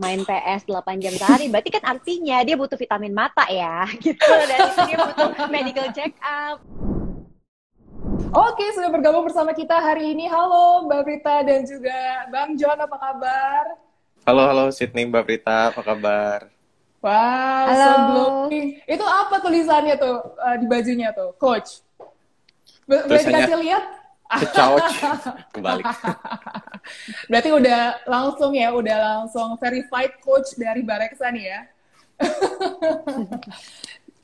main 0.00 0.24
PS 0.24 0.64
8 0.64 0.96
jam 0.96 1.12
sehari, 1.12 1.52
berarti 1.52 1.68
kan 1.68 1.84
artinya 1.84 2.40
dia 2.40 2.56
butuh 2.56 2.80
vitamin 2.80 3.12
mata 3.12 3.44
ya, 3.52 3.84
gitu. 4.04 4.24
Dan 4.24 4.72
itu 4.72 4.80
dia 4.88 4.96
butuh 4.96 5.28
medical 5.52 5.86
check 5.92 6.16
up. 6.24 6.56
Oke, 8.32 8.64
sudah 8.72 8.88
bergabung 8.88 9.28
bersama 9.28 9.52
kita 9.52 9.76
hari 9.76 10.16
ini. 10.16 10.24
Halo 10.24 10.88
Mbak 10.88 11.00
Prita 11.04 11.44
dan 11.44 11.68
juga 11.68 12.24
Bang 12.32 12.56
John, 12.56 12.80
apa 12.80 12.96
kabar? 12.96 13.64
Halo, 14.24 14.42
halo 14.48 14.64
Sydney, 14.72 15.04
Mbak 15.04 15.24
Prita, 15.28 15.68
apa 15.68 15.84
kabar? 15.84 16.48
Wow, 17.00 17.64
Halo. 17.68 17.84
so 17.84 17.92
glowing. 18.08 18.68
Itu 18.84 19.04
apa 19.04 19.40
tulisannya 19.40 19.96
tuh 20.00 20.16
uh, 20.36 20.56
di 20.56 20.64
bajunya 20.68 21.12
tuh, 21.12 21.36
Coach? 21.36 21.84
Bo- 22.88 23.04
Boleh 23.04 23.20
dikasih 23.24 23.56
lihat? 23.56 23.84
Kecauch, 24.30 24.90
kebalik. 25.54 25.86
Berarti 27.26 27.50
udah 27.50 27.80
langsung 28.06 28.54
ya, 28.54 28.70
udah 28.70 28.96
langsung 29.18 29.58
verified 29.58 30.22
coach 30.22 30.54
dari 30.54 30.86
Bareksa 30.86 31.34
nih 31.34 31.44
ya. 31.50 31.60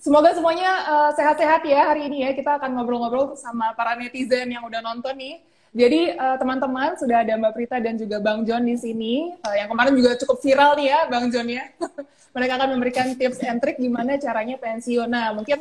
Semoga 0.06 0.38
semuanya 0.38 0.70
uh, 0.86 1.10
sehat-sehat 1.18 1.66
ya 1.66 1.90
hari 1.90 2.06
ini 2.06 2.22
ya. 2.22 2.30
Kita 2.30 2.62
akan 2.62 2.78
ngobrol-ngobrol 2.78 3.34
sama 3.34 3.74
para 3.74 3.98
netizen 3.98 4.46
yang 4.46 4.62
udah 4.62 4.78
nonton 4.78 5.18
nih. 5.18 5.42
Jadi 5.76 6.14
uh, 6.14 6.38
teman-teman 6.38 6.94
sudah 6.96 7.26
ada 7.26 7.34
Mbak 7.36 7.52
Prita 7.52 7.76
dan 7.82 7.98
juga 7.98 8.22
Bang 8.22 8.46
John 8.46 8.64
di 8.64 8.78
sini. 8.78 9.34
Uh, 9.42 9.54
yang 9.58 9.68
kemarin 9.68 9.92
juga 9.98 10.14
cukup 10.22 10.38
viral 10.40 10.78
nih 10.78 10.86
ya 10.94 11.00
Bang 11.10 11.26
John 11.34 11.50
ya. 11.50 11.66
Mereka 12.38 12.52
akan 12.54 12.68
memberikan 12.78 13.06
tips 13.18 13.42
and 13.42 13.58
trick 13.58 13.82
gimana 13.82 14.14
caranya 14.16 14.56
pensiun. 14.56 15.10
Nah 15.10 15.34
mungkin 15.34 15.58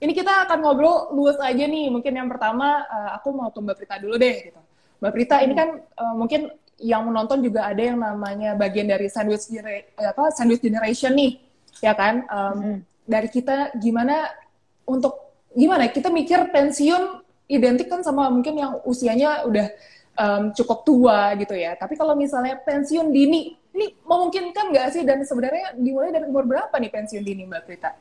ini 0.00 0.12
kita 0.12 0.44
akan 0.48 0.58
ngobrol 0.60 1.12
luas 1.16 1.38
aja 1.40 1.64
nih. 1.64 1.88
Mungkin 1.88 2.12
yang 2.12 2.28
pertama 2.28 2.84
uh, 2.84 3.10
aku 3.16 3.32
mau 3.32 3.48
ke 3.48 3.58
Mbak 3.60 3.76
Prita 3.80 3.96
dulu 3.96 4.14
deh. 4.20 4.52
Gitu. 4.52 4.60
Mbak 5.00 5.12
Prita 5.12 5.36
ini 5.44 5.54
kan 5.56 5.68
uh, 5.96 6.14
mungkin 6.16 6.52
yang 6.76 7.08
menonton 7.08 7.40
juga 7.40 7.64
ada 7.64 7.80
yang 7.80 7.96
namanya 7.96 8.52
bagian 8.52 8.84
dari 8.84 9.08
sandwich 9.08 9.48
genera- 9.48 9.88
eh, 9.88 10.08
apa 10.12 10.28
sandwich 10.36 10.60
generation 10.60 11.16
nih, 11.16 11.40
ya 11.80 11.96
kan? 11.96 12.24
Um, 12.28 12.84
Dari 13.06 13.30
kita 13.30 13.70
gimana 13.78 14.26
untuk 14.82 15.14
gimana 15.54 15.86
kita 15.86 16.10
mikir 16.10 16.50
pensiun 16.50 17.22
identik 17.46 17.86
kan 17.86 18.02
sama 18.02 18.26
mungkin 18.34 18.58
yang 18.58 18.82
usianya 18.82 19.46
udah 19.46 19.66
um, 20.18 20.42
cukup 20.50 20.82
tua 20.82 21.32
gitu 21.38 21.54
ya. 21.54 21.78
Tapi 21.78 21.94
kalau 21.94 22.18
misalnya 22.18 22.58
pensiun 22.58 23.14
dini, 23.14 23.54
ini 23.72 23.94
memungkinkan 24.02 24.74
nggak 24.74 24.88
sih? 24.90 25.02
Dan 25.06 25.22
sebenarnya 25.22 25.78
dimulai 25.78 26.10
dari 26.10 26.26
umur 26.26 26.50
berapa 26.50 26.74
nih 26.76 26.90
pensiun 26.90 27.22
dini, 27.22 27.46
Mbak 27.46 27.62
Prita? 27.62 27.94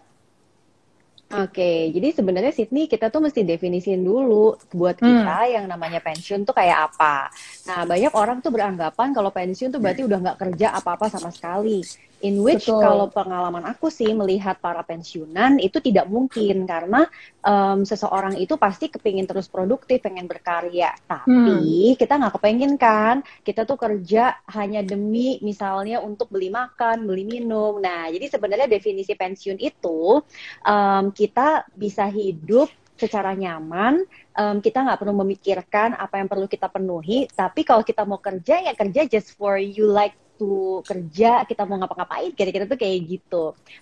Oke, 1.25 1.89
jadi 1.89 2.13
sebenarnya 2.13 2.53
Sydney 2.53 2.85
kita 2.85 3.09
tuh 3.09 3.17
mesti 3.25 3.41
definisiin 3.41 4.05
dulu 4.05 4.61
buat 4.69 4.93
kita 5.01 5.49
yang 5.49 5.65
namanya 5.65 5.97
pensiun 5.97 6.45
tuh 6.45 6.53
kayak 6.53 6.93
apa. 6.93 7.33
Nah, 7.65 7.81
banyak 7.81 8.13
orang 8.13 8.45
tuh 8.45 8.53
beranggapan 8.53 9.09
kalau 9.09 9.33
pensiun 9.33 9.73
tuh 9.73 9.81
berarti 9.81 10.05
udah 10.05 10.21
nggak 10.21 10.37
kerja 10.37 10.77
apa-apa 10.77 11.09
sama 11.09 11.33
sekali. 11.33 11.81
In 12.25 12.41
which 12.41 12.65
Betul. 12.65 12.81
kalau 12.81 13.05
pengalaman 13.13 13.61
aku 13.69 13.93
sih 13.93 14.09
melihat 14.17 14.57
para 14.57 14.81
pensiunan 14.81 15.61
itu 15.61 15.77
tidak 15.77 16.09
mungkin 16.09 16.65
karena 16.65 17.05
em, 17.45 17.85
seseorang 17.85 18.41
itu 18.41 18.57
pasti 18.57 18.89
kepingin 18.89 19.29
terus 19.29 19.45
produktif, 19.45 20.01
pengen 20.01 20.25
berkarya. 20.25 20.97
Tapi 21.05 21.93
kita 21.93 22.17
nggak 22.17 22.41
kepengin 22.41 22.81
kan, 22.81 23.21
kita 23.45 23.69
tuh 23.69 23.77
kerja 23.77 24.41
hanya 24.57 24.81
demi 24.81 25.37
misalnya 25.45 26.01
untuk 26.01 26.33
beli 26.33 26.49
makan, 26.49 27.05
beli 27.05 27.29
minum. 27.29 27.77
Nah, 27.77 28.09
jadi 28.09 28.25
sebenarnya 28.25 28.65
definisi 28.65 29.13
pensiun 29.13 29.61
itu 29.61 30.25
em, 30.65 31.13
kita 31.13 31.69
bisa 31.77 32.09
hidup 32.09 32.73
secara 32.97 33.37
nyaman, 33.37 34.01
em, 34.33 34.57
kita 34.65 34.81
nggak 34.81 34.97
perlu 34.97 35.13
memikirkan 35.21 35.93
apa 35.93 36.17
yang 36.17 36.25
perlu 36.25 36.49
kita 36.49 36.73
penuhi. 36.73 37.29
Tapi 37.29 37.61
kalau 37.61 37.85
kita 37.85 38.01
mau 38.01 38.17
kerja 38.17 38.65
ya 38.65 38.73
kerja 38.73 39.05
just 39.05 39.37
for 39.37 39.61
you 39.61 39.85
like 39.85 40.17
to 40.39 40.83
kerja, 40.89 41.43
kita 41.49 41.63
mau 41.69 41.77
ngapa-ngapain, 41.81 42.31
kira-kira 42.37 42.65
tuh 42.71 42.79
kayak 42.79 42.97
gitu. 43.11 43.35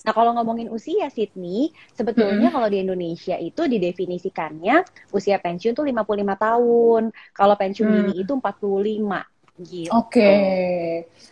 Nah 0.06 0.12
kalau 0.18 0.32
ngomongin 0.38 0.70
usia 0.70 1.08
Sydney, 1.12 1.74
sebetulnya 1.98 2.48
kalau 2.54 2.68
di 2.74 2.78
Indonesia 2.84 3.36
itu 3.38 3.62
didefinisikannya 3.74 4.76
usia 5.18 5.38
pensiun 5.44 5.74
tuh 5.78 5.86
55 5.90 6.36
tahun, 6.38 7.04
kalau 7.38 7.56
pensiun 7.62 7.88
Hmm. 7.88 7.96
dini 7.96 8.14
itu 8.24 8.32
45 8.38 9.22
gitu. 9.62 10.00
Oke. 10.00 10.30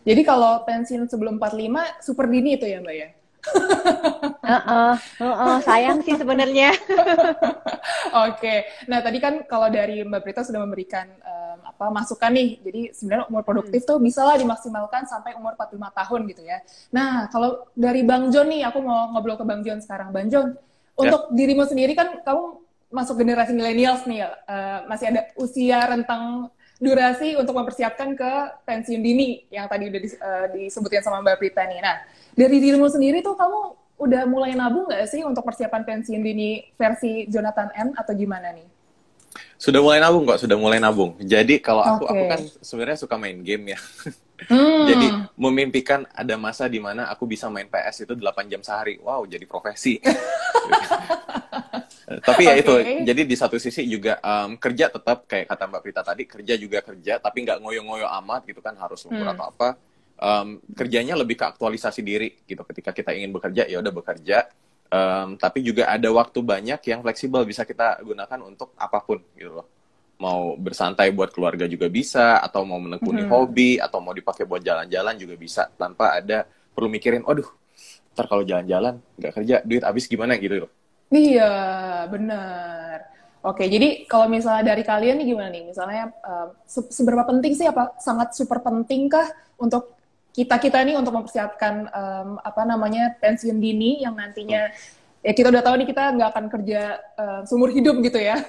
Jadi 0.08 0.22
kalau 0.26 0.62
pensiun 0.68 1.06
sebelum 1.10 1.38
45 1.42 1.84
super 2.06 2.26
dini 2.30 2.58
itu 2.58 2.66
ya, 2.70 2.82
Mbak 2.82 2.96
ya? 2.98 3.08
Heeh, 4.42 4.94
heeh, 5.22 5.56
sayang 5.68 6.00
sih 6.06 6.16
sebenarnya. 6.18 6.74
Oke, 8.28 8.68
nah 8.90 9.00
tadi 9.06 9.18
kan 9.24 9.34
kalau 9.48 9.68
dari 9.72 10.04
Mbak 10.04 10.22
Prita 10.24 10.42
sudah 10.44 10.62
memberikan 10.66 11.08
em, 11.08 11.41
apa 11.72 11.88
masukan 11.88 12.32
nih, 12.36 12.60
jadi 12.60 12.82
sebenarnya 12.92 13.26
umur 13.32 13.42
produktif 13.48 13.82
tuh 13.88 13.98
bisa 14.04 14.22
lah 14.28 14.36
dimaksimalkan 14.36 15.08
sampai 15.08 15.40
umur 15.40 15.56
45 15.56 15.90
tahun 15.96 16.20
gitu 16.28 16.42
ya. 16.44 16.60
Nah 16.92 17.32
kalau 17.32 17.66
dari 17.74 18.04
Bang 18.04 18.28
John 18.30 18.52
nih, 18.52 18.68
aku 18.68 18.84
mau 18.84 19.08
ngobrol 19.16 19.40
ke 19.40 19.46
Bang 19.48 19.64
John 19.64 19.80
sekarang. 19.80 20.12
Bang 20.12 20.28
John, 20.28 20.54
untuk 21.00 21.32
dirimu 21.32 21.64
sendiri 21.64 21.96
kan 21.96 22.20
kamu 22.22 22.44
masuk 22.92 23.16
generasi 23.24 23.56
millennials 23.56 24.04
nih, 24.04 24.28
ya, 24.28 24.30
eh, 24.46 24.80
masih 24.92 25.06
ada 25.16 25.22
usia 25.40 25.80
rentang 25.88 26.52
durasi 26.82 27.38
untuk 27.38 27.54
mempersiapkan 27.54 28.18
ke 28.18 28.32
pensiun 28.66 29.02
dini 29.06 29.46
yang 29.54 29.70
tadi 29.70 29.86
udah 29.88 30.02
dis- 30.02 30.18
eh, 30.18 30.48
disebutkan 30.58 31.06
sama 31.06 31.22
Mbak 31.22 31.38
Prita 31.38 31.64
nih. 31.70 31.80
Nah 31.80 32.02
dari 32.34 32.58
dirimu 32.58 32.90
sendiri 32.90 33.22
tuh 33.22 33.38
kamu 33.38 33.60
udah 34.02 34.26
mulai 34.26 34.58
nabung 34.58 34.90
nggak 34.90 35.06
sih 35.06 35.22
untuk 35.22 35.46
persiapan 35.46 35.86
pensiun 35.86 36.26
dini 36.26 36.74
versi 36.74 37.30
Jonathan 37.30 37.70
M 37.78 37.94
atau 37.94 38.18
gimana 38.18 38.50
nih? 38.50 38.66
Sudah 39.62 39.78
mulai 39.78 40.02
nabung 40.02 40.26
kok, 40.26 40.42
sudah 40.42 40.58
mulai 40.58 40.82
nabung. 40.82 41.14
Jadi 41.22 41.62
kalau 41.62 41.86
aku, 41.86 42.10
Oke. 42.10 42.18
aku 42.18 42.24
kan 42.26 42.42
sebenarnya 42.66 42.98
suka 42.98 43.14
main 43.22 43.38
game 43.46 43.78
ya. 43.78 43.80
Hmm. 44.50 44.90
Jadi 44.90 45.06
memimpikan 45.38 46.02
ada 46.10 46.34
masa 46.34 46.66
di 46.66 46.82
mana 46.82 47.06
aku 47.14 47.30
bisa 47.30 47.46
main 47.46 47.70
PS 47.70 48.10
itu 48.10 48.18
8 48.18 48.50
jam 48.50 48.66
sehari. 48.66 48.98
Wow, 48.98 49.30
jadi 49.30 49.46
profesi. 49.46 50.02
tapi 52.26 52.50
ya 52.50 52.58
Oke. 52.58 52.62
itu, 52.66 52.74
jadi 53.06 53.22
di 53.22 53.36
satu 53.38 53.62
sisi 53.62 53.86
juga 53.86 54.18
em, 54.18 54.58
kerja 54.58 54.90
tetap 54.90 55.30
kayak 55.30 55.46
kata 55.48 55.64
Mbak 55.70 55.82
Prita 55.86 56.02
tadi, 56.02 56.24
kerja 56.26 56.54
juga 56.58 56.82
kerja, 56.82 57.22
tapi 57.22 57.46
nggak 57.46 57.62
ngoyo-ngoyo 57.62 58.10
amat 58.18 58.50
gitu 58.50 58.60
kan 58.60 58.74
harus 58.76 59.06
lembur 59.06 59.30
Hmm. 59.30 59.34
atau 59.38 59.46
apa. 59.54 59.70
Em, 60.18 60.48
kerjanya 60.74 61.14
lebih 61.14 61.38
ke 61.38 61.46
aktualisasi 61.46 62.02
diri 62.02 62.34
gitu. 62.50 62.66
Ketika 62.66 62.90
kita 62.92 63.14
ingin 63.14 63.30
bekerja, 63.30 63.70
ya 63.70 63.78
udah 63.78 63.94
bekerja. 63.94 64.50
Em, 64.92 65.40
tapi 65.40 65.64
juga 65.64 65.88
ada 65.88 66.10
waktu 66.12 66.40
banyak 66.44 66.82
yang 66.92 67.00
fleksibel 67.06 67.48
bisa 67.48 67.64
kita 67.64 68.04
gunakan 68.04 68.40
untuk 68.44 68.76
apa 68.76 69.00
pun 69.00 69.24
gitu 69.40 69.52
loh. 69.64 69.68
Mau 70.22 70.54
bersantai 70.60 71.10
buat 71.16 71.32
keluarga 71.36 71.66
juga 71.66 71.88
bisa, 71.90 72.38
atau 72.44 72.62
mau 72.68 72.78
menekuni 72.78 73.24
Mhm. 73.24 73.32
hobi, 73.32 73.72
atau 73.82 74.00
mau 74.04 74.14
dipakai 74.14 74.44
buat 74.46 74.62
jalan-jalan 74.62 75.16
juga 75.18 75.36
bisa 75.40 75.64
tanpa 75.80 76.20
ada 76.20 76.46
perlu 76.76 76.88
mikirin, 76.92 77.24
aduh, 77.26 77.48
ntar 78.14 78.26
kalau 78.32 78.44
jalan-jalan 78.46 79.00
nggak 79.20 79.34
kerja, 79.38 79.56
duit 79.66 79.84
habis 79.84 80.06
gimana 80.12 80.36
gitu 80.38 80.68
loh. 80.68 80.72
Iya, 81.12 81.44
benar. 82.14 82.98
Oke, 83.44 83.66
jadi 83.68 84.06
kalau 84.08 84.30
misalnya 84.32 84.64
dari 84.72 84.84
kalian 84.86 85.18
nih 85.20 85.28
gimana 85.34 85.50
nih? 85.52 85.64
Misalnya 85.68 86.04
se- 86.70 86.92
seberapa 86.94 87.24
penting 87.28 87.54
sih 87.58 87.68
apa 87.68 87.98
sangat 88.00 88.32
super 88.38 88.62
pentingkah 88.64 89.28
untuk 89.60 89.92
kita 90.32 90.56
kita 90.58 90.80
nih 90.88 90.96
untuk 90.96 91.12
mempersiapkan 91.12 91.92
em, 91.92 92.30
apa 92.40 92.62
namanya 92.64 93.16
pensiun 93.20 93.60
dini 93.60 94.00
yang 94.00 94.16
nantinya 94.16 94.72
ya 95.22 95.32
kita 95.38 95.54
udah 95.54 95.62
tahu 95.62 95.76
nih 95.84 95.88
kita 95.92 96.04
nggak 96.18 96.30
akan 96.34 96.46
kerja 96.50 96.82
eh, 96.98 97.42
seumur 97.46 97.70
hidup 97.70 98.00
gitu 98.02 98.18
ya. 98.18 98.42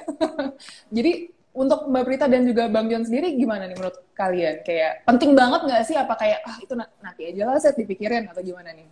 jadi 0.96 1.28
untuk 1.52 1.84
Mbak 1.84 2.04
Prita 2.08 2.26
dan 2.32 2.48
juga 2.48 2.64
Bang 2.72 2.88
John 2.88 3.04
sendiri 3.04 3.36
gimana 3.36 3.68
nih 3.68 3.76
menurut 3.76 4.00
kalian? 4.16 4.64
Kayak 4.64 5.04
penting 5.04 5.36
banget 5.36 5.60
nggak 5.68 5.82
sih? 5.84 5.96
Apa 6.00 6.16
kayak 6.16 6.40
ah 6.48 6.56
itu 6.64 6.72
na- 6.72 6.88
nanti 7.04 7.28
aja 7.28 7.42
lah 7.44 7.60
set 7.60 7.76
dipikirin 7.76 8.24
atau 8.24 8.40
gimana 8.40 8.72
nih? 8.72 8.88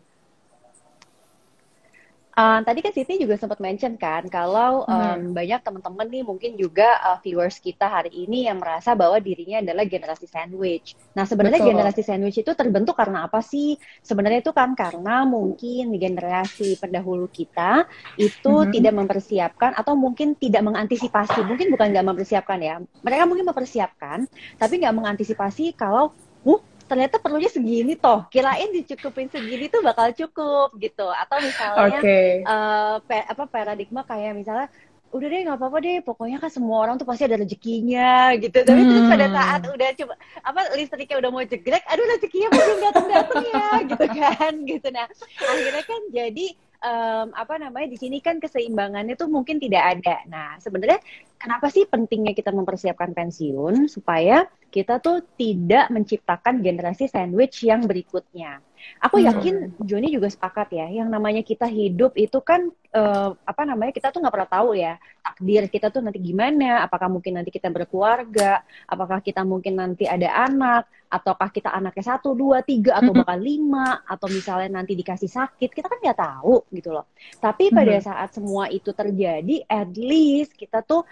Uh, 2.41 2.65
tadi 2.65 2.81
kan 2.81 2.89
Siti 2.97 3.21
juga 3.21 3.37
sempat 3.37 3.61
mention 3.61 4.01
kan 4.01 4.25
kalau 4.33 4.89
um, 4.89 5.37
banyak 5.37 5.61
teman-teman 5.61 6.09
nih 6.09 6.25
mungkin 6.25 6.57
juga 6.57 6.97
uh, 7.05 7.19
viewers 7.21 7.61
kita 7.61 7.85
hari 7.85 8.09
ini 8.25 8.49
yang 8.49 8.57
merasa 8.57 8.97
bahwa 8.97 9.21
dirinya 9.21 9.61
adalah 9.61 9.85
generasi 9.85 10.25
sandwich. 10.25 10.97
Nah 11.13 11.29
sebenarnya 11.29 11.61
Betul. 11.61 11.71
generasi 11.77 12.01
sandwich 12.01 12.41
itu 12.41 12.53
terbentuk 12.57 12.97
karena 12.97 13.29
apa 13.29 13.45
sih? 13.45 13.77
Sebenarnya 14.01 14.41
itu 14.41 14.57
kan 14.57 14.73
karena 14.73 15.29
mungkin 15.29 15.93
generasi 16.01 16.81
pendahulu 16.81 17.29
kita 17.29 17.85
itu 18.17 18.55
Mhm. 18.65 18.73
tidak 18.73 18.95
mempersiapkan 18.97 19.77
atau 19.77 19.93
mungkin 19.93 20.33
tidak 20.41 20.65
mengantisipasi. 20.65 21.45
Mungkin 21.45 21.69
bukan 21.69 21.93
nggak 21.93 22.07
mempersiapkan 22.09 22.59
ya. 22.65 22.81
Mereka 23.05 23.29
mungkin 23.29 23.45
mempersiapkan 23.53 24.25
tapi 24.57 24.81
nggak 24.81 24.97
mengantisipasi 24.97 25.77
kalau, 25.77 26.17
uh 26.49 26.61
ternyata 26.91 27.23
perlunya 27.23 27.47
segini 27.47 27.95
toh. 27.95 28.27
Kirain 28.27 28.75
dicukupin 28.75 29.31
segini 29.31 29.71
tuh 29.71 29.81
bakal 29.81 30.11
cukup 30.11 30.75
gitu. 30.77 31.07
Atau 31.07 31.39
misalnya 31.39 32.03
Oke. 32.03 32.43
eh, 32.43 32.97
pe- 33.07 33.29
apa 33.31 33.47
paradigma 33.47 34.03
kayak 34.03 34.35
misalnya 34.35 34.67
udah 35.11 35.27
deh 35.27 35.43
nggak 35.43 35.59
apa-apa 35.59 35.79
deh 35.83 35.99
pokoknya 36.07 36.39
kan 36.39 36.51
semua 36.55 36.87
orang 36.87 36.95
tuh 36.95 37.03
pasti 37.03 37.27
ada 37.27 37.35
rezekinya 37.35 38.31
gitu 38.39 38.63
tapi 38.63 38.87
terus 38.87 39.11
pada 39.11 39.27
Hmm. 39.27 39.35
saat 39.35 39.61
udah 39.67 39.89
coba 39.99 40.15
apa 40.39 40.61
listriknya 40.79 41.17
udah 41.19 41.31
mau 41.35 41.43
jegrek 41.43 41.83
aduh 41.83 42.07
rezekinya 42.15 42.47
belum 42.47 42.79
datang 42.79 43.07
datang 43.11 43.43
ya 43.43 43.67
gitu 43.91 44.07
kan 44.07 44.53
gitu 44.63 44.87
nah 44.95 45.07
akhirnya 45.43 45.83
kan 45.83 46.01
jadi 46.15 46.47
em, 46.79 47.27
apa 47.35 47.55
namanya 47.59 47.91
di 47.91 47.99
sini 47.99 48.23
kan 48.23 48.39
keseimbangannya 48.39 49.19
tuh 49.19 49.27
mungkin 49.27 49.59
tidak 49.59 49.99
ada 49.99 50.17
nah 50.31 50.55
sebenarnya 50.63 51.03
kenapa 51.43 51.67
sih 51.75 51.91
pentingnya 51.91 52.31
kita 52.31 52.55
mempersiapkan 52.55 53.11
pensiun 53.11 53.91
supaya 53.91 54.47
kita 54.71 55.03
tuh 55.03 55.27
tidak 55.35 55.91
menciptakan 55.91 56.63
generasi 56.63 57.11
sandwich 57.11 57.67
yang 57.67 57.85
berikutnya. 57.85 58.63
Aku 59.05 59.21
yakin 59.21 59.77
Joni 59.85 60.09
juga 60.09 60.33
sepakat 60.33 60.73
ya, 60.73 60.89
yang 60.89 61.13
namanya 61.13 61.45
kita 61.45 61.69
hidup 61.69 62.17
itu 62.17 62.41
kan 62.41 62.73
uh, 62.97 63.37
apa 63.45 63.69
namanya 63.69 63.93
kita 63.93 64.09
tuh 64.09 64.25
nggak 64.25 64.33
pernah 64.33 64.49
tahu 64.49 64.73
ya 64.73 64.97
takdir 65.21 65.69
kita 65.69 65.93
tuh 65.93 66.01
nanti 66.01 66.17
gimana, 66.17 66.81
apakah 66.85 67.13
mungkin 67.13 67.37
nanti 67.37 67.53
kita 67.53 67.69
berkeluarga, 67.69 68.65
apakah 68.89 69.21
kita 69.21 69.45
mungkin 69.45 69.77
nanti 69.77 70.09
ada 70.09 70.49
anak, 70.49 70.89
ataukah 71.13 71.53
kita 71.53 71.69
anaknya 71.69 72.17
satu, 72.17 72.33
dua, 72.33 72.65
tiga, 72.65 72.97
atau 72.97 73.13
bahkan 73.13 73.37
lima, 73.37 74.01
atau 74.09 74.33
misalnya 74.33 74.81
nanti 74.81 74.97
dikasih 74.97 75.29
sakit, 75.29 75.71
kita 75.71 75.87
kan 75.93 75.99
nggak 76.01 76.19
tahu 76.19 76.65
gitu 76.73 76.95
loh. 76.95 77.05
Tapi 77.37 77.69
pada 77.69 78.01
saat 78.01 78.33
semua 78.33 78.73
itu 78.73 78.91
terjadi, 78.97 79.65
at 79.69 79.93
least 79.93 80.57
kita 80.57 80.81
tuh 80.81 81.05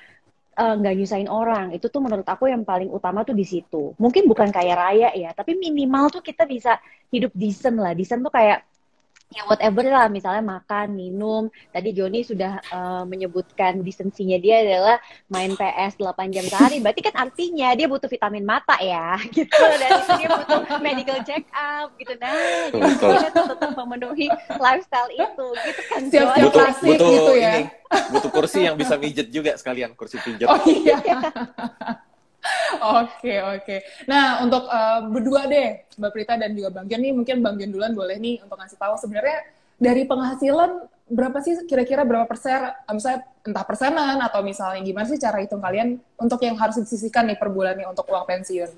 nggak 0.58 0.94
uh, 0.94 0.98
nyusahin 0.98 1.30
orang. 1.30 1.72
Itu 1.72 1.88
tuh 1.88 2.04
menurut 2.04 2.26
aku 2.26 2.50
yang 2.50 2.66
paling 2.66 2.90
utama 2.92 3.22
tuh 3.24 3.32
di 3.32 3.46
situ. 3.46 3.94
Mungkin 3.96 4.26
bukan 4.28 4.50
kaya 4.52 4.74
raya 4.76 5.08
ya 5.16 5.30
tapi 5.32 5.56
minimal 5.56 6.12
tuh 6.12 6.20
kita 6.20 6.44
bisa 6.44 6.76
hidup 7.08 7.32
decent 7.32 7.78
lah. 7.80 7.96
Decent 7.96 8.20
tuh 8.20 8.32
kayak 8.34 8.67
ya 9.28 9.42
whatever 9.44 9.84
lah. 9.84 10.08
Misalnya 10.08 10.42
makan 10.44 10.96
minum. 10.96 11.52
Tadi 11.70 11.92
Joni 11.92 12.24
sudah 12.24 12.60
uh, 12.72 13.04
menyebutkan 13.04 13.80
disensinya 13.84 14.36
dia 14.40 14.64
adalah 14.64 14.96
main 15.28 15.52
PS 15.54 16.00
8 16.00 16.34
jam 16.34 16.44
sehari. 16.48 16.80
Berarti 16.80 17.00
kan 17.04 17.14
artinya 17.16 17.72
dia 17.76 17.86
butuh 17.86 18.08
vitamin 18.08 18.44
mata 18.44 18.76
ya 18.80 19.20
gitu. 19.36 19.52
Dan 19.52 19.88
itu 19.88 20.12
dia 20.24 20.28
butuh 20.32 20.60
medical 20.80 21.18
check 21.24 21.44
up 21.52 21.92
gitu. 22.00 22.12
Nah 22.16 22.32
jadi 22.72 23.14
dia 23.28 23.30
tetap 23.32 23.70
memenuhi 23.76 24.26
lifestyle 24.56 25.10
itu 25.12 25.46
gitu 25.64 25.82
kan 25.88 26.00
siap 26.08 26.28
-siap 26.34 26.44
butuh, 26.50 26.66
butuh 26.82 27.08
gitu 27.12 27.32
ya. 27.36 27.52
ini, 27.60 27.62
butuh 28.12 28.30
kursi 28.32 28.58
yang 28.64 28.76
bisa 28.76 28.94
mijet 28.96 29.28
juga 29.28 29.54
sekalian 29.56 29.92
kursi 29.94 30.16
pijat. 30.20 30.48
Oh 30.48 30.60
iya 30.66 30.98
Oke 32.78 33.34
oke. 33.42 33.76
Nah 34.06 34.42
untuk 34.42 34.64
uh, 34.70 35.06
berdua 35.10 35.50
deh, 35.50 35.84
Mbak 35.98 36.10
Prita 36.14 36.34
dan 36.38 36.54
juga 36.54 36.70
Bang 36.70 36.86
Jan 36.86 37.00
nih 37.02 37.12
mungkin 37.12 37.42
Bang 37.42 37.58
Jan 37.58 37.70
duluan 37.74 37.92
boleh 37.92 38.16
nih 38.16 38.42
untuk 38.42 38.56
ngasih 38.58 38.78
tahu 38.78 38.94
sebenarnya 38.98 39.38
dari 39.78 40.02
penghasilan 40.06 40.86
berapa 41.08 41.40
sih 41.40 41.64
kira-kira 41.64 42.04
berapa 42.04 42.28
persen, 42.28 42.68
eh, 42.68 42.92
misalnya 42.92 43.24
entah 43.46 43.64
persenan 43.64 44.20
atau 44.20 44.44
misalnya 44.44 44.84
gimana 44.84 45.08
sih 45.08 45.16
cara 45.16 45.40
hitung 45.40 45.62
kalian 45.64 45.96
untuk 46.20 46.36
yang 46.44 46.54
harus 46.60 46.76
disisihkan 46.76 47.24
nih 47.24 47.40
per 47.40 47.48
bulannya 47.48 47.88
untuk 47.88 48.04
uang 48.12 48.28
pensiun? 48.28 48.70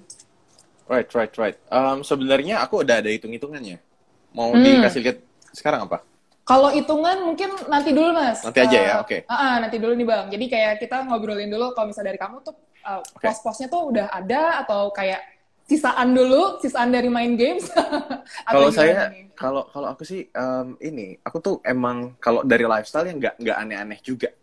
Right 0.87 1.11
right 1.11 1.35
right. 1.39 1.59
Um, 1.71 2.07
sebenarnya 2.07 2.63
aku 2.63 2.87
udah 2.87 3.03
ada 3.03 3.11
hitung-hitungannya. 3.11 3.83
Mau 4.31 4.55
hmm. 4.55 4.63
dikasih 4.63 5.01
lihat 5.03 5.19
sekarang 5.51 5.91
apa? 5.91 6.07
Kalau 6.45 6.69
hitungan 6.75 7.23
mungkin 7.23 7.51
nanti 7.71 7.95
dulu 7.95 8.11
mas. 8.17 8.43
Nanti 8.43 8.59
aja 8.59 8.79
uh, 8.79 8.83
ya, 8.83 8.95
oke. 8.99 9.09
Okay. 9.09 9.21
Uh, 9.29 9.35
uh, 9.35 9.55
nanti 9.63 9.77
dulu 9.79 9.93
nih 9.95 10.07
bang. 10.09 10.27
Jadi 10.33 10.45
kayak 10.51 10.73
kita 10.83 10.97
ngobrolin 11.07 11.51
dulu 11.53 11.73
kalau 11.77 11.93
misalnya 11.93 12.11
dari 12.11 12.21
kamu 12.21 12.37
tuh 12.43 12.55
uh, 12.83 13.01
okay. 13.01 13.31
pos-posnya 13.31 13.69
tuh 13.71 13.83
udah 13.93 14.07
ada 14.11 14.65
atau 14.67 14.91
kayak 14.91 15.23
sisaan 15.71 16.11
dulu, 16.11 16.59
sisaan 16.59 16.91
dari 16.91 17.07
main 17.07 17.39
games. 17.39 17.71
kalau 18.51 18.75
saya, 18.75 19.15
kalau 19.39 19.71
kalau 19.71 19.95
aku 19.95 20.03
sih 20.03 20.27
um, 20.35 20.75
ini, 20.83 21.15
aku 21.23 21.39
tuh 21.39 21.55
emang 21.63 22.19
kalau 22.19 22.43
dari 22.43 22.67
lifestyle 22.67 23.07
yang 23.07 23.23
nggak 23.23 23.39
nggak 23.39 23.57
aneh-aneh 23.57 24.01
juga. 24.03 24.35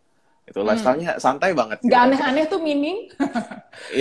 Itu 0.48 0.64
hmm. 0.64 0.68
lifestyle-nya 0.72 1.12
santai 1.20 1.52
banget. 1.52 1.84
Nggak 1.84 2.00
gitu. 2.00 2.08
aneh-aneh 2.08 2.44
tuh 2.48 2.60
meaning? 2.64 3.12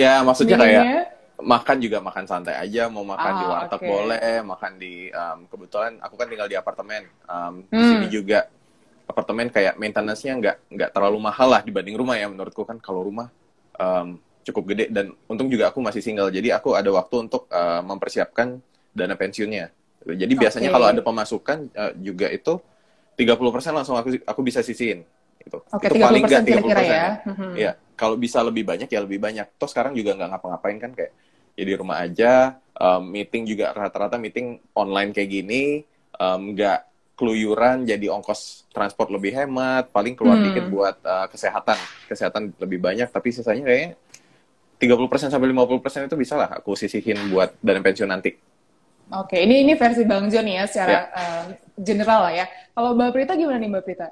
ya 0.01 0.23
maksudnya 0.23 0.55
kayak 0.55 1.16
makan 1.37 1.77
juga 1.77 2.01
makan 2.01 2.25
santai 2.25 2.57
aja 2.57 2.89
mau 2.89 3.05
makan 3.05 3.31
ah, 3.31 3.37
di 3.37 3.45
warteg 3.45 3.81
okay. 3.81 3.89
boleh 3.89 4.29
makan 4.41 4.71
di 4.81 4.93
um, 5.13 5.39
kebetulan 5.45 5.93
aku 6.01 6.15
kan 6.17 6.27
tinggal 6.27 6.49
di 6.49 6.57
apartemen 6.57 7.05
um, 7.29 7.61
hmm. 7.61 7.77
di 7.77 7.83
sini 7.85 8.07
juga 8.09 8.39
apartemen 9.05 9.47
kayak 9.53 9.77
maintenance-nya 9.77 10.33
nggak 10.33 10.55
nggak 10.73 10.89
terlalu 10.91 11.17
mahal 11.21 11.47
lah 11.53 11.61
dibanding 11.61 11.93
rumah 11.93 12.17
ya 12.17 12.25
menurutku 12.25 12.65
kan 12.65 12.81
kalau 12.81 13.05
rumah 13.05 13.29
um, 13.77 14.17
cukup 14.41 14.73
gede 14.73 14.89
dan 14.89 15.13
untung 15.29 15.45
juga 15.45 15.69
aku 15.69 15.77
masih 15.77 16.01
single 16.01 16.33
jadi 16.33 16.57
aku 16.57 16.73
ada 16.73 16.89
waktu 16.89 17.29
untuk 17.29 17.45
uh, 17.53 17.85
mempersiapkan 17.85 18.57
dana 18.97 19.13
pensiunnya 19.13 19.69
jadi 20.07 20.33
okay. 20.33 20.41
biasanya 20.41 20.69
kalau 20.73 20.87
ada 20.89 21.01
pemasukan 21.05 21.69
uh, 21.77 21.93
juga 22.01 22.33
itu 22.33 22.57
30% 23.17 23.77
langsung 23.77 23.93
aku 23.93 24.17
aku 24.25 24.41
bisa 24.41 24.65
sisihin 24.65 25.05
itu 25.47 25.57
okay, 25.69 25.87
itu 25.89 25.95
paling 26.01 26.23
nggak 26.25 26.43
30% 26.43 26.49
kira-kira 26.49 26.81
ya. 26.83 26.91
ya. 26.91 27.09
Iya, 27.55 27.71
kalau 27.95 28.19
bisa 28.19 28.43
lebih 28.43 28.67
banyak 28.67 28.89
ya 28.91 28.99
lebih 28.99 29.17
banyak. 29.17 29.47
Toh 29.55 29.69
sekarang 29.69 29.95
juga 29.95 30.13
nggak 30.19 30.29
ngapa-ngapain 30.35 30.77
kan 30.77 30.91
kayak 30.91 31.11
ya 31.57 31.63
di 31.65 31.73
rumah 31.73 32.05
aja 32.05 32.61
um, 32.77 33.01
meeting 33.09 33.49
juga 33.49 33.73
rata-rata 33.73 34.21
meeting 34.21 34.61
online 34.77 35.09
kayak 35.11 35.29
gini 35.33 35.81
nggak 36.17 36.79
um, 36.81 36.87
keluyuran 37.17 37.81
jadi 37.81 38.13
ongkos 38.13 38.69
transport 38.69 39.09
lebih 39.09 39.33
hemat 39.33 39.89
paling 39.89 40.13
keluar 40.13 40.37
hmm. 40.37 40.45
dikit 40.53 40.65
buat 40.69 40.95
uh, 41.01 41.25
kesehatan 41.33 41.77
kesehatan 42.05 42.53
lebih 42.61 42.77
banyak 42.77 43.09
tapi 43.09 43.33
sisanya 43.33 43.65
kayaknya 43.65 43.97
30% 44.77 45.33
sampai 45.33 45.49
50% 45.49 46.05
itu 46.05 46.15
bisa 46.15 46.37
lah 46.37 46.49
aku 46.61 46.77
sisihin 46.77 47.17
buat 47.33 47.57
dana 47.65 47.81
pensiun 47.81 48.09
nanti. 48.13 48.37
Oke, 49.07 49.39
ini 49.41 49.65
ini 49.65 49.73
versi 49.73 50.05
Bang 50.05 50.29
John 50.29 50.45
ya 50.45 50.67
secara 50.69 50.91
ya. 50.91 51.01
Uh, 51.15 51.43
general 51.79 52.29
lah 52.29 52.33
ya. 52.43 52.45
Kalau 52.75 52.93
Mbak 52.93 53.09
Prita 53.15 53.33
gimana 53.33 53.57
nih 53.57 53.69
Mbak 53.71 53.83
Prita? 53.87 54.07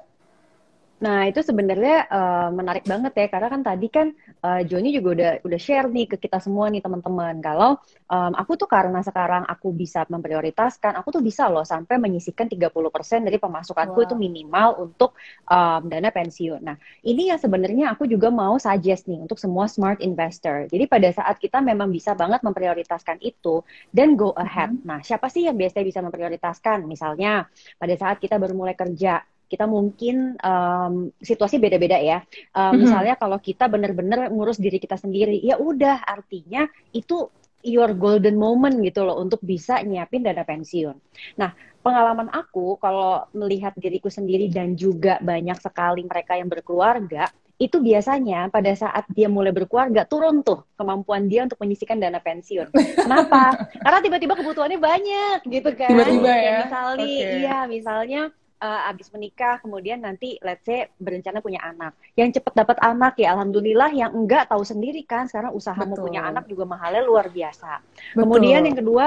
Nah, 0.96 1.28
itu 1.28 1.44
sebenarnya 1.44 2.08
uh, 2.08 2.48
menarik 2.48 2.88
banget 2.88 3.12
ya, 3.12 3.26
karena 3.28 3.48
kan 3.52 3.60
tadi 3.60 3.86
kan 3.92 4.16
uh, 4.40 4.64
Joni 4.64 4.96
juga 4.96 5.08
udah 5.12 5.32
udah 5.44 5.60
share 5.60 5.92
nih 5.92 6.08
ke 6.08 6.16
kita 6.16 6.40
semua 6.40 6.72
nih 6.72 6.80
teman-teman. 6.80 7.36
Kalau 7.44 7.76
um, 8.08 8.32
aku 8.32 8.56
tuh 8.56 8.64
karena 8.64 9.04
sekarang 9.04 9.44
aku 9.44 9.76
bisa 9.76 10.08
memprioritaskan, 10.08 10.96
aku 10.96 11.20
tuh 11.20 11.22
bisa 11.22 11.52
loh 11.52 11.68
sampai 11.68 12.00
menyisihkan 12.00 12.48
30% 12.48 13.28
dari 13.28 13.36
pemasukanku 13.36 13.98
wow. 14.00 14.06
itu 14.08 14.14
minimal 14.16 14.68
untuk 14.88 15.12
um, 15.44 15.84
dana 15.84 16.08
pensiun. 16.08 16.64
Nah, 16.64 16.80
ini 17.04 17.28
yang 17.28 17.36
sebenarnya 17.36 17.92
aku 17.92 18.08
juga 18.08 18.32
mau 18.32 18.56
suggest 18.56 19.04
nih 19.04 19.20
untuk 19.20 19.36
semua 19.36 19.68
smart 19.68 20.00
investor. 20.00 20.64
Jadi 20.72 20.88
pada 20.88 21.12
saat 21.12 21.36
kita 21.36 21.60
memang 21.60 21.92
bisa 21.92 22.16
banget 22.16 22.40
memprioritaskan 22.40 23.20
itu, 23.20 23.60
dan 23.92 24.16
go 24.16 24.32
ahead. 24.32 24.72
Mm 24.72 24.80
-hmm. 24.80 24.88
Nah, 24.88 24.98
siapa 25.04 25.28
sih 25.28 25.44
yang 25.44 25.60
biasanya 25.60 25.84
bisa 25.84 26.00
memprioritaskan? 26.00 26.88
Misalnya 26.88 27.44
pada 27.76 27.92
saat 28.00 28.16
kita 28.16 28.40
baru 28.40 28.56
mulai 28.56 28.72
kerja, 28.72 29.20
kita 29.46 29.64
mungkin 29.64 30.34
um, 30.42 31.14
situasi 31.22 31.62
beda-beda 31.62 31.98
ya. 31.98 32.22
Um, 32.52 32.74
mm-hmm. 32.74 32.78
Misalnya 32.82 33.14
kalau 33.18 33.38
kita 33.38 33.70
benar-benar 33.70 34.30
ngurus 34.30 34.58
diri 34.58 34.82
kita 34.82 34.98
sendiri, 34.98 35.38
ya 35.42 35.58
udah 35.58 36.02
artinya 36.02 36.66
itu 36.90 37.30
your 37.66 37.94
golden 37.98 38.38
moment 38.38 38.78
gitu 38.82 39.02
loh 39.02 39.18
untuk 39.18 39.42
bisa 39.42 39.82
nyiapin 39.82 40.22
dana 40.22 40.46
pensiun. 40.46 40.94
Nah, 41.38 41.50
pengalaman 41.82 42.30
aku 42.30 42.78
kalau 42.78 43.26
melihat 43.34 43.74
diriku 43.74 44.06
sendiri 44.06 44.46
dan 44.46 44.78
juga 44.78 45.18
banyak 45.18 45.58
sekali 45.58 46.06
mereka 46.06 46.38
yang 46.38 46.46
berkeluarga, 46.46 47.26
itu 47.56 47.80
biasanya 47.80 48.52
pada 48.52 48.68
saat 48.76 49.08
dia 49.08 49.32
mulai 49.32 49.48
berkeluarga 49.48 50.04
turun 50.04 50.44
tuh 50.44 50.68
kemampuan 50.76 51.24
dia 51.24 51.48
untuk 51.48 51.56
menyisikan 51.56 51.96
dana 51.96 52.20
pensiun. 52.20 52.68
Kenapa? 53.00 53.56
Karena 53.84 53.98
tiba-tiba 54.04 54.36
kebutuhannya 54.36 54.76
banyak 54.76 55.38
gitu 55.48 55.70
kan. 55.72 55.88
Tiba-tiba 55.88 56.32
ya. 56.36 56.58
Misalnya, 56.68 57.06
okay. 57.08 57.32
iya, 57.40 57.58
misalnya 57.64 58.22
uh, 58.60 58.88
abis 58.90 59.12
menikah 59.12 59.60
kemudian 59.60 60.00
nanti 60.00 60.40
let's 60.40 60.64
say 60.64 60.88
berencana 60.96 61.44
punya 61.44 61.60
anak 61.64 61.92
yang 62.16 62.32
cepat 62.32 62.52
dapat 62.56 62.78
anak 62.80 63.14
ya 63.20 63.36
alhamdulillah 63.36 63.90
yang 63.92 64.12
enggak 64.12 64.48
tahu 64.48 64.64
sendiri 64.64 65.04
kan 65.04 65.28
sekarang 65.28 65.52
usaha 65.52 65.76
Betul. 65.76 65.90
mau 65.92 66.04
punya 66.08 66.20
anak 66.24 66.44
juga 66.48 66.64
mahalnya 66.64 67.02
luar 67.04 67.28
biasa 67.28 67.80
Betul. 68.14 68.20
kemudian 68.24 68.62
yang 68.64 68.76
kedua 68.76 69.06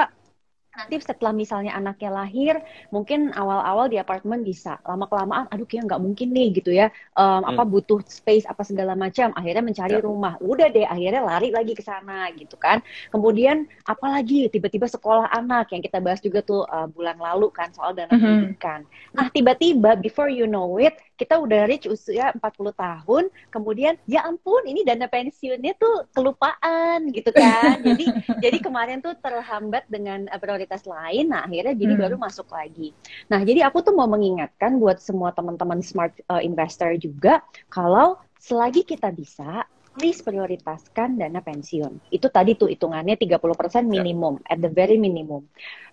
nanti 0.80 0.96
setelah 1.04 1.36
misalnya 1.36 1.76
anaknya 1.76 2.10
lahir 2.10 2.56
mungkin 2.96 3.36
awal-awal 3.36 3.92
di 3.92 4.00
apartemen 4.00 4.48
bisa. 4.48 4.80
Lama 4.88 5.12
kelamaan 5.12 5.52
aduh 5.52 5.68
kayak 5.68 5.92
nggak 5.92 6.02
mungkin 6.02 6.32
nih 6.32 6.48
gitu 6.56 6.72
ya. 6.72 6.88
Um, 7.20 7.44
hmm. 7.44 7.52
apa 7.52 7.64
butuh 7.68 8.00
space 8.08 8.48
apa 8.48 8.64
segala 8.64 8.96
macam. 8.96 9.36
Akhirnya 9.36 9.64
mencari 9.64 10.00
ya. 10.00 10.04
rumah. 10.04 10.40
Udah 10.40 10.72
deh 10.72 10.88
akhirnya 10.88 11.20
lari 11.20 11.52
lagi 11.52 11.76
ke 11.76 11.84
sana 11.84 12.32
gitu 12.40 12.56
kan. 12.56 12.80
Kemudian 13.12 13.68
apalagi 13.84 14.48
tiba-tiba 14.48 14.88
sekolah 14.88 15.28
anak 15.36 15.76
yang 15.76 15.84
kita 15.84 16.00
bahas 16.00 16.24
juga 16.24 16.40
tuh 16.40 16.64
uh, 16.64 16.88
bulan 16.88 17.20
lalu 17.20 17.52
kan 17.52 17.70
soal 17.76 17.92
dana 17.92 18.10
hmm. 18.10 18.24
pendidikan. 18.24 18.88
Nah 19.12 19.28
tiba-tiba 19.28 20.00
before 20.00 20.32
you 20.32 20.48
know 20.48 20.80
it 20.80 20.96
kita 21.20 21.36
udah 21.36 21.68
reach 21.68 21.84
usia 21.92 22.32
40 22.32 22.72
tahun, 22.72 23.24
kemudian 23.52 24.00
ya 24.08 24.24
ampun 24.24 24.64
ini 24.64 24.88
dana 24.88 25.12
pensiunnya 25.12 25.76
tuh 25.76 26.08
kelupaan 26.16 27.12
gitu 27.12 27.36
kan. 27.36 27.84
jadi 27.92 28.06
jadi 28.40 28.58
kemarin 28.64 29.04
tuh 29.04 29.20
terhambat 29.20 29.84
dengan 29.92 30.32
eh, 30.32 30.40
prioritas 30.40 30.88
lain, 30.88 31.28
nah 31.28 31.44
akhirnya 31.44 31.76
jadi 31.76 31.94
hmm. 32.00 32.04
baru 32.08 32.16
masuk 32.16 32.48
lagi. 32.56 32.96
Nah, 33.28 33.44
jadi 33.44 33.68
aku 33.68 33.84
tuh 33.84 33.92
mau 33.92 34.08
mengingatkan 34.08 34.80
buat 34.80 35.04
semua 35.04 35.36
teman-teman 35.36 35.84
smart 35.84 36.16
uh, 36.32 36.40
investor 36.40 36.96
juga 36.96 37.44
kalau 37.68 38.16
selagi 38.40 38.88
kita 38.88 39.12
bisa 39.12 39.68
please 40.00 40.24
prioritaskan 40.24 41.20
dana 41.20 41.44
pensiun. 41.44 42.08
Itu 42.08 42.32
tadi 42.32 42.56
tuh 42.56 42.72
hitungannya 42.72 43.20
30% 43.20 43.36
ya. 43.36 43.84
minimum, 43.84 44.40
yeah. 44.40 44.56
at 44.56 44.58
the 44.64 44.72
very 44.72 44.96
minimum 44.96 45.44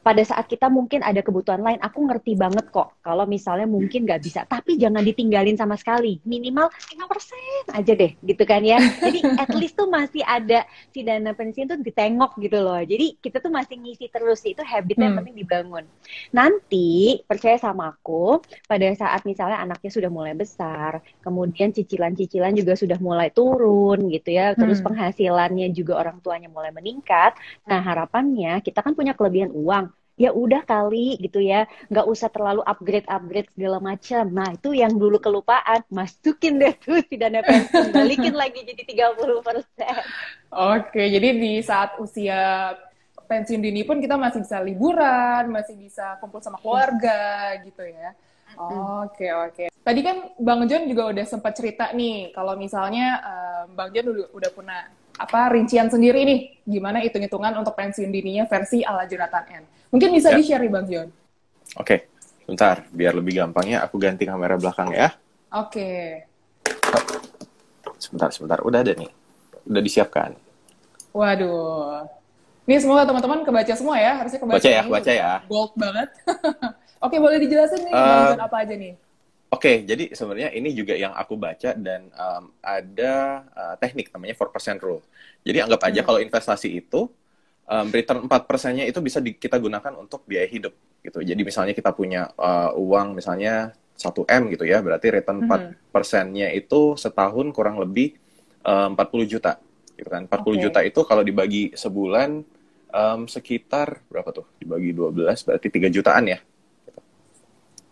pada 0.06 0.22
saat 0.22 0.46
kita 0.46 0.70
mungkin 0.70 1.02
ada 1.02 1.18
kebutuhan 1.18 1.58
lain, 1.58 1.82
aku 1.82 2.06
ngerti 2.06 2.38
banget 2.38 2.70
kok 2.70 2.94
kalau 3.02 3.26
misalnya 3.26 3.66
mungkin 3.66 4.06
nggak 4.06 4.22
bisa, 4.22 4.46
tapi 4.46 4.78
jangan 4.78 5.02
ditinggalin 5.02 5.58
sama 5.58 5.74
sekali. 5.74 6.22
Minimal 6.22 6.70
5% 6.70 7.74
aja 7.74 7.92
deh, 7.98 8.14
gitu 8.22 8.46
kan 8.46 8.62
ya. 8.62 8.78
Jadi 9.02 9.26
at 9.34 9.50
least 9.58 9.74
tuh 9.74 9.90
masih 9.90 10.22
ada 10.22 10.62
si 10.94 11.02
dana 11.02 11.34
pensiun 11.34 11.66
tuh 11.66 11.82
ditengok 11.82 12.38
gitu 12.38 12.62
loh. 12.62 12.78
Jadi 12.78 13.18
kita 13.18 13.42
tuh 13.42 13.50
masih 13.50 13.82
ngisi 13.82 14.06
terus, 14.06 14.46
itu 14.46 14.62
habit 14.62 14.94
yang 14.94 15.18
hmm. 15.18 15.18
penting 15.18 15.36
dibangun. 15.42 15.84
Nanti, 16.30 17.18
percaya 17.26 17.58
sama 17.58 17.90
aku, 17.90 18.38
pada 18.70 18.86
saat 18.94 19.26
misalnya 19.26 19.58
anaknya 19.58 19.90
sudah 19.90 20.10
mulai 20.14 20.38
besar, 20.38 21.02
kemudian 21.18 21.74
cicilan-cicilan 21.74 22.54
juga 22.54 22.78
sudah 22.78 23.02
mulai 23.02 23.34
turun 23.34 23.95
gitu 24.08 24.30
ya, 24.32 24.52
terus 24.52 24.78
hmm. 24.80 24.86
penghasilannya 24.92 25.68
juga 25.72 26.00
orang 26.00 26.20
tuanya 26.20 26.48
mulai 26.52 26.70
meningkat, 26.70 27.36
nah 27.64 27.80
harapannya 27.80 28.60
kita 28.60 28.84
kan 28.84 28.92
punya 28.92 29.16
kelebihan 29.16 29.50
uang, 29.52 29.90
ya 30.16 30.32
udah 30.32 30.64
kali 30.64 31.20
gitu 31.20 31.38
ya. 31.44 31.68
Nggak 31.92 32.06
usah 32.08 32.28
terlalu 32.32 32.64
upgrade 32.64 33.06
upgrade 33.06 33.48
segala 33.52 33.78
macam. 33.78 34.24
Nah 34.32 34.48
itu 34.56 34.72
yang 34.72 34.96
dulu 34.96 35.20
kelupaan. 35.20 35.84
Masukin 35.92 36.56
deh 36.56 36.72
tuh 36.80 37.04
si 37.04 37.20
dana 37.20 37.44
pensiun. 37.44 37.92
Balikin 37.92 38.34
lagi 38.40 38.64
jadi 38.64 38.82
30 38.82 39.44
persen. 39.44 40.02
Oke 40.50 41.12
jadi 41.12 41.28
di 41.36 41.60
saat 41.60 42.00
usia 42.00 42.72
pensiun 43.26 43.60
dini 43.60 43.82
pun 43.82 43.98
kita 43.98 44.14
masih 44.14 44.40
bisa 44.46 44.62
liburan 44.62 45.50
masih 45.50 45.74
bisa 45.74 46.14
kumpul 46.22 46.38
sama 46.38 46.62
keluarga 46.62 47.58
gitu 47.66 47.82
ya 47.82 48.14
Oke 48.56 49.28
oke. 49.30 49.64
Tadi 49.70 50.00
kan 50.02 50.16
Bang 50.40 50.66
John 50.66 50.88
juga 50.88 51.12
udah 51.12 51.24
sempat 51.28 51.54
cerita 51.54 51.92
nih 51.92 52.32
kalau 52.34 52.58
misalnya 52.58 53.20
um, 53.22 53.76
Bang 53.76 53.92
John 53.92 54.10
udah, 54.10 54.26
udah 54.32 54.50
punya 54.50 54.78
apa 55.16 55.48
rincian 55.52 55.88
sendiri 55.88 56.28
nih 56.28 56.40
gimana 56.68 57.00
hitung-hitungan 57.00 57.56
untuk 57.56 57.72
pensiun 57.72 58.12
dininya 58.12 58.44
versi 58.44 58.84
ala 58.84 59.08
Jonathan 59.08 59.44
N. 59.62 59.64
Mungkin 59.92 60.12
bisa 60.12 60.34
ya. 60.34 60.36
di-share 60.40 60.64
nih 60.64 60.72
Bang 60.72 60.86
John. 60.88 61.08
Oke, 61.76 61.84
okay. 61.84 61.98
bentar. 62.48 62.84
Biar 62.90 63.12
lebih 63.16 63.36
gampangnya 63.36 63.84
aku 63.84 63.96
ganti 64.00 64.24
kamera 64.24 64.56
belakang 64.56 64.92
ya. 64.92 65.12
Oke. 65.54 66.24
Okay. 66.24 67.16
Sebentar, 67.96 68.28
sebentar. 68.34 68.58
Udah 68.60 68.84
ada 68.84 68.92
nih. 68.92 69.08
Udah 69.66 69.82
disiapkan. 69.82 70.36
Waduh. 71.16 72.15
Ini 72.66 72.82
semoga 72.82 73.06
teman-teman 73.06 73.46
kebaca 73.46 73.74
semua 73.78 73.96
ya. 73.96 74.18
Harusnya 74.18 74.40
kebaca. 74.42 74.58
Baca 74.58 74.70
ya, 74.70 74.82
baca 74.82 75.12
ya. 75.14 75.30
Bold 75.50 75.72
banget. 75.78 76.08
Oke, 77.06 77.16
boleh 77.22 77.38
dijelasin 77.38 77.86
nih 77.86 77.92
uh, 77.94 78.34
apa 78.42 78.66
aja 78.66 78.74
nih? 78.74 78.98
Oke, 79.46 79.62
okay, 79.62 79.76
jadi 79.86 80.10
sebenarnya 80.10 80.50
ini 80.58 80.74
juga 80.74 80.98
yang 80.98 81.14
aku 81.14 81.38
baca 81.38 81.70
dan 81.78 82.10
um, 82.18 82.50
ada 82.58 83.46
uh, 83.54 83.74
teknik 83.78 84.10
namanya 84.10 84.34
4% 84.34 84.82
rule. 84.82 85.06
Jadi 85.46 85.62
anggap 85.62 85.86
aja 85.86 86.02
hmm. 86.02 86.08
kalau 86.10 86.18
investasi 86.18 86.68
itu 86.74 87.06
um, 87.70 87.86
return 87.94 88.26
4%-nya 88.26 88.90
itu 88.90 88.98
bisa 88.98 89.22
di, 89.22 89.38
kita 89.38 89.62
gunakan 89.62 89.94
untuk 90.02 90.26
biaya 90.26 90.50
hidup 90.50 90.74
gitu. 91.06 91.22
Jadi 91.22 91.46
misalnya 91.46 91.78
kita 91.78 91.94
punya 91.94 92.26
uh, 92.34 92.74
uang 92.74 93.14
misalnya 93.14 93.70
1M 93.94 94.50
gitu 94.50 94.66
ya, 94.66 94.82
berarti 94.82 95.14
return 95.14 95.46
hmm. 95.46 95.94
4%-nya 95.94 96.50
itu 96.50 96.98
setahun 96.98 97.46
kurang 97.54 97.78
lebih 97.78 98.18
um, 98.66 98.98
40 98.98 99.30
juta 99.30 99.62
gitu 99.94 100.08
kan. 100.10 100.26
40 100.26 100.42
okay. 100.42 100.54
juta 100.58 100.80
itu 100.82 101.00
kalau 101.06 101.22
dibagi 101.22 101.70
sebulan 101.78 102.55
um, 102.96 103.28
sekitar 103.28 104.00
berapa 104.08 104.32
tuh? 104.32 104.48
Dibagi 104.56 104.96
12 104.96 105.20
berarti 105.44 105.68
3 105.68 105.92
jutaan 105.92 106.24
ya 106.32 106.40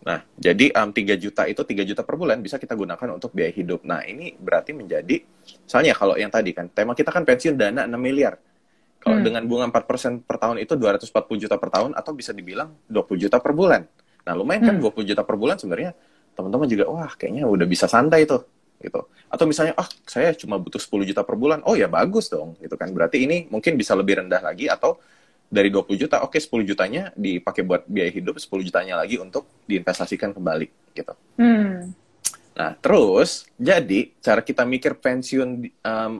Nah, 0.05 0.21
jadi 0.37 0.69
um, 0.77 0.93
3 0.93 1.17
juta 1.17 1.49
itu 1.49 1.65
3 1.65 1.81
juta 1.89 2.05
per 2.05 2.21
bulan 2.21 2.37
bisa 2.45 2.61
kita 2.61 2.77
gunakan 2.77 3.17
untuk 3.17 3.33
biaya 3.33 3.49
hidup. 3.57 3.89
Nah, 3.89 4.05
ini 4.05 4.37
berarti 4.37 4.77
menjadi, 4.77 5.25
misalnya 5.65 5.97
kalau 5.97 6.15
yang 6.21 6.29
tadi 6.29 6.53
kan, 6.53 6.69
tema 6.69 6.93
kita 6.93 7.09
kan 7.09 7.25
pensiun 7.25 7.57
dana 7.57 7.89
6 7.89 7.97
miliar. 7.97 8.37
Kalau 9.01 9.17
hmm. 9.21 9.25
dengan 9.25 9.43
bunga 9.49 9.69
4% 9.73 10.29
per 10.29 10.37
tahun 10.37 10.61
itu 10.61 10.77
240 10.77 11.09
juta 11.49 11.57
per 11.57 11.73
tahun, 11.73 11.97
atau 11.97 12.13
bisa 12.13 12.37
dibilang 12.37 12.77
20 12.93 13.17
juta 13.17 13.41
per 13.41 13.57
bulan. 13.57 13.89
Nah, 14.29 14.33
lumayan 14.37 14.63
kan 14.69 14.77
hmm. 14.77 14.93
20 14.93 15.09
juta 15.09 15.23
per 15.25 15.37
bulan 15.41 15.57
sebenarnya 15.57 15.97
teman-teman 16.37 16.69
juga, 16.69 16.85
wah 16.93 17.13
kayaknya 17.17 17.49
udah 17.49 17.65
bisa 17.65 17.89
santai 17.89 18.29
tuh. 18.29 18.45
Gitu. 18.83 19.07
Atau 19.31 19.45
misalnya, 19.47 19.75
ah 19.75 19.89
saya 20.07 20.33
cuma 20.35 20.59
butuh 20.59 20.79
10 20.79 21.11
juta 21.11 21.23
per 21.27 21.35
bulan, 21.35 21.61
oh 21.67 21.75
ya 21.75 21.91
bagus 21.91 22.31
dong. 22.31 22.55
gitu 22.63 22.75
kan. 22.75 22.91
Berarti 22.91 23.27
ini 23.27 23.51
mungkin 23.51 23.75
bisa 23.79 23.95
lebih 23.95 24.23
rendah 24.23 24.41
lagi, 24.43 24.71
atau 24.71 24.99
dari 25.51 25.71
20 25.71 26.01
juta, 26.01 26.25
oke 26.25 26.35
okay, 26.35 26.41
10 26.43 26.67
jutanya 26.67 27.03
dipakai 27.15 27.63
buat 27.63 27.87
biaya 27.87 28.11
hidup, 28.11 28.41
10 28.41 28.67
jutanya 28.67 28.99
lagi 28.99 29.21
untuk 29.23 29.47
diinvestasikan 29.71 30.35
kembali 30.35 30.67
gitu. 30.97 31.15
Hmm. 31.39 31.95
Nah, 32.55 32.71
terus 32.79 33.51
jadi 33.59 34.15
cara 34.23 34.41
kita 34.43 34.63
mikir 34.63 34.99
pensiun 34.99 35.49
um, 35.83 36.13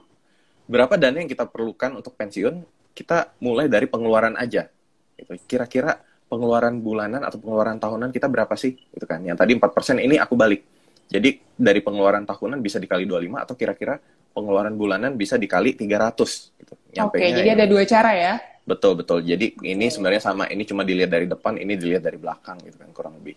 berapa 0.67 0.95
dana 0.99 1.23
yang 1.23 1.31
kita 1.31 1.47
perlukan 1.47 1.95
untuk 1.99 2.15
pensiun, 2.19 2.63
kita 2.95 3.35
mulai 3.43 3.71
dari 3.71 3.87
pengeluaran 3.87 4.35
aja. 4.39 4.67
Gitu. 5.15 5.35
Kira-kira 5.47 6.03
pengeluaran 6.27 6.83
bulanan 6.83 7.23
atau 7.23 7.39
pengeluaran 7.39 7.79
tahunan 7.79 8.11
kita 8.11 8.27
berapa 8.27 8.55
sih? 8.59 8.75
Itu 8.91 9.07
kan. 9.07 9.23
Yang 9.23 9.39
tadi 9.45 9.53
4% 9.59 10.03
ini 10.03 10.17
aku 10.19 10.35
balik. 10.35 10.63
Jadi 11.09 11.41
dari 11.55 11.81
pengeluaran 11.85 12.25
tahunan 12.27 12.59
bisa 12.65 12.81
dikali 12.83 13.07
25 13.07 13.45
atau 13.45 13.55
kira-kira 13.55 13.95
pengeluaran 14.35 14.75
bulanan 14.75 15.15
bisa 15.15 15.39
dikali 15.39 15.79
300 15.79 16.59
gitu. 16.59 16.75
Oke, 17.07 17.23
okay, 17.23 17.31
jadi 17.31 17.55
ada 17.55 17.67
dua 17.71 17.87
cara 17.87 18.11
ya. 18.15 18.35
Betul 18.65 18.99
betul. 18.99 19.23
Jadi 19.23 19.55
ini 19.63 19.93
sebenarnya 19.93 20.25
sama. 20.25 20.49
Ini 20.49 20.65
cuma 20.65 20.83
dilihat 20.83 21.13
dari 21.13 21.29
depan, 21.29 21.61
ini 21.61 21.77
dilihat 21.77 22.03
dari 22.03 22.17
belakang 22.17 22.59
gitu 22.65 22.81
kan 22.81 22.91
kurang 22.91 23.15
lebih. 23.21 23.37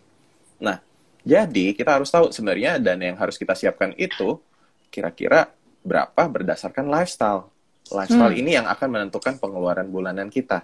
Nah, 0.63 0.79
jadi 1.21 1.75
kita 1.75 1.99
harus 1.99 2.09
tahu 2.09 2.31
sebenarnya 2.31 2.79
dana 2.79 3.03
yang 3.13 3.19
harus 3.19 3.35
kita 3.35 3.53
siapkan 3.53 3.91
itu 3.99 4.39
kira-kira 4.87 5.51
berapa 5.83 6.23
berdasarkan 6.25 6.87
lifestyle. 6.87 7.51
Lifestyle 7.91 8.33
hmm. 8.35 8.41
ini 8.41 8.51
yang 8.55 8.67
akan 8.67 8.87
menentukan 8.87 9.35
pengeluaran 9.39 9.87
bulanan 9.87 10.27
kita. 10.31 10.63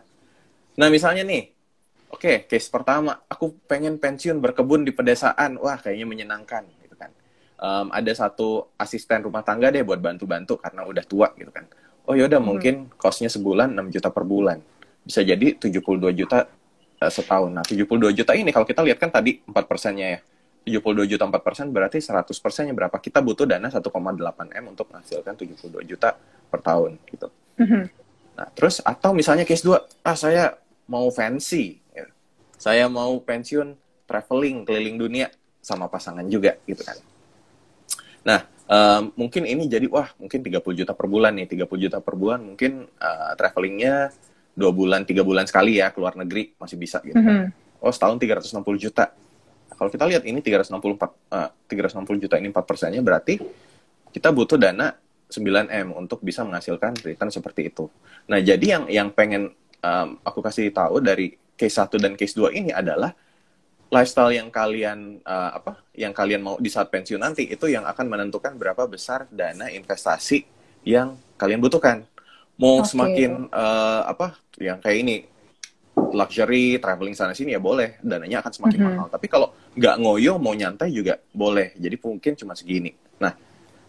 Nah, 0.79 0.87
misalnya 0.89 1.23
nih, 1.27 1.51
oke, 2.09 2.19
okay, 2.19 2.35
case 2.49 2.67
pertama, 2.71 3.21
aku 3.29 3.53
pengen 3.69 3.99
pensiun 3.99 4.39
berkebun 4.39 4.83
di 4.83 4.91
pedesaan. 4.91 5.59
Wah, 5.59 5.77
kayaknya 5.79 6.07
menyenangkan. 6.09 6.63
Um, 7.59 7.93
ada 7.95 8.11
satu 8.11 8.67
asisten 8.75 9.23
rumah 9.23 9.45
tangga 9.45 9.71
deh 9.71 9.85
buat 9.85 10.01
bantu-bantu 10.01 10.59
karena 10.59 10.83
udah 10.83 11.05
tua 11.07 11.31
gitu 11.37 11.47
kan 11.53 11.63
oh 12.07 12.15
yaudah 12.15 12.39
hmm. 12.39 12.47
mungkin 12.47 12.73
costnya 12.99 13.31
sebulan 13.31 13.71
6 13.75 13.95
juta 13.95 14.09
per 14.11 14.23
bulan. 14.27 14.59
Bisa 15.03 15.23
jadi 15.23 15.55
72 15.55 15.83
juta 16.15 16.47
uh, 16.99 17.11
setahun. 17.11 17.51
Nah, 17.51 17.63
72 17.63 18.15
juta 18.15 18.31
ini 18.35 18.51
kalau 18.51 18.67
kita 18.67 18.83
lihat 18.83 18.99
kan 18.99 19.11
tadi 19.11 19.39
4 19.43 19.51
persennya 19.67 20.19
ya. 20.19 20.21
72 20.63 21.11
juta 21.11 21.27
4 21.27 21.43
persen 21.43 21.65
berarti 21.75 21.99
100 21.99 22.31
persennya 22.39 22.71
berapa? 22.71 22.95
Kita 22.95 23.19
butuh 23.19 23.43
dana 23.43 23.67
1,8 23.67 23.83
M 24.55 24.65
untuk 24.71 24.87
menghasilkan 24.91 25.35
72 25.35 25.83
juta 25.83 26.15
per 26.47 26.59
tahun 26.63 26.95
gitu. 27.11 27.27
Hmm. 27.59 27.91
Nah, 28.33 28.47
terus 28.55 28.79
atau 28.79 29.11
misalnya 29.11 29.43
case 29.43 29.67
2, 29.67 30.07
ah 30.07 30.15
saya 30.15 30.55
mau 30.87 31.11
fancy. 31.11 31.83
Ya. 31.91 32.07
Saya 32.55 32.87
mau 32.87 33.19
pensiun 33.19 33.75
traveling 34.07 34.63
keliling 34.63 34.95
dunia 34.95 35.27
sama 35.59 35.91
pasangan 35.91 36.23
juga 36.31 36.55
gitu 36.63 36.79
kan. 36.79 36.95
Nah, 38.23 38.47
um, 38.67 39.13
mungkin 39.19 39.43
ini 39.43 39.67
jadi 39.67 39.87
wah 39.87 40.11
mungkin 40.19 40.39
30 40.39 40.79
juta 40.83 40.91
per 40.95 41.07
bulan 41.07 41.35
nih 41.35 41.47
30 41.47 41.83
juta 41.87 41.97
per 41.99 42.15
bulan 42.15 42.39
mungkin 42.43 42.87
uh, 42.87 43.31
travelingnya 43.35 44.11
dua 44.53 44.69
bulan 44.69 45.01
tiga 45.01 45.25
bulan 45.25 45.49
sekali 45.49 45.81
ya 45.81 45.89
keluar 45.89 46.13
negeri 46.13 46.53
masih 46.57 46.77
bisa 46.77 47.01
gitu. 47.01 47.17
Mm 47.17 47.25
-hmm. 47.25 47.83
oh 47.83 47.91
setahun 47.91 48.21
360 48.21 48.53
juta. 48.77 49.09
Nah, 49.69 49.75
kalau 49.75 49.89
kita 49.89 50.05
lihat 50.05 50.23
ini 50.29 50.39
364 50.39 50.69
uh, 51.33 51.49
360 51.65 52.23
juta 52.23 52.35
ini 52.37 52.53
4 52.53 52.69
persennya 52.69 53.01
berarti 53.01 53.41
kita 54.13 54.29
butuh 54.29 54.61
dana 54.61 54.93
9 55.33 55.73
m 55.73 55.87
untuk 55.97 56.21
bisa 56.21 56.45
menghasilkan 56.45 56.93
return 57.01 57.33
seperti 57.33 57.73
itu. 57.73 57.89
Nah 58.29 58.37
jadi 58.37 58.77
yang 58.77 58.83
yang 58.85 59.09
pengen 59.09 59.49
um, 59.81 60.21
aku 60.21 60.45
kasih 60.45 60.69
tahu 60.69 61.01
dari 61.01 61.33
case 61.57 61.81
1 61.81 61.97
dan 61.97 62.13
case 62.13 62.37
2 62.37 62.53
ini 62.53 62.69
adalah 62.69 63.09
lifestyle 63.93 64.33
yang 64.33 64.49
kalian 64.49 65.21
uh, 65.21 65.61
apa 65.61 65.77
yang 65.93 66.09
kalian 66.09 66.41
mau 66.41 66.57
di 66.57 66.73
saat 66.73 66.89
pensiun 66.89 67.21
nanti 67.21 67.45
itu 67.45 67.69
yang 67.69 67.85
akan 67.85 68.09
menentukan 68.09 68.57
berapa 68.57 68.89
besar 68.89 69.29
dana 69.29 69.69
investasi 69.69 70.41
yang 70.81 71.13
kalian 71.37 71.61
butuhkan 71.61 72.01
mau 72.57 72.81
okay. 72.81 72.89
semakin 72.89 73.31
uh, 73.53 74.01
apa 74.09 74.33
yang 74.57 74.81
kayak 74.81 74.97
ini 75.05 75.15
luxury 76.13 76.81
traveling 76.81 77.13
sana 77.13 77.37
sini 77.37 77.53
ya 77.53 77.61
boleh 77.61 78.01
dananya 78.01 78.41
akan 78.41 78.51
semakin 78.53 78.79
mm 78.81 78.85
-hmm. 78.85 78.97
mahal 78.97 79.07
tapi 79.13 79.27
kalau 79.29 79.53
nggak 79.77 79.95
ngoyo 80.01 80.41
mau 80.41 80.53
nyantai 80.57 80.89
juga 80.89 81.21
boleh 81.29 81.77
jadi 81.77 81.95
mungkin 82.01 82.33
cuma 82.33 82.57
segini 82.57 82.93
nah 83.21 83.37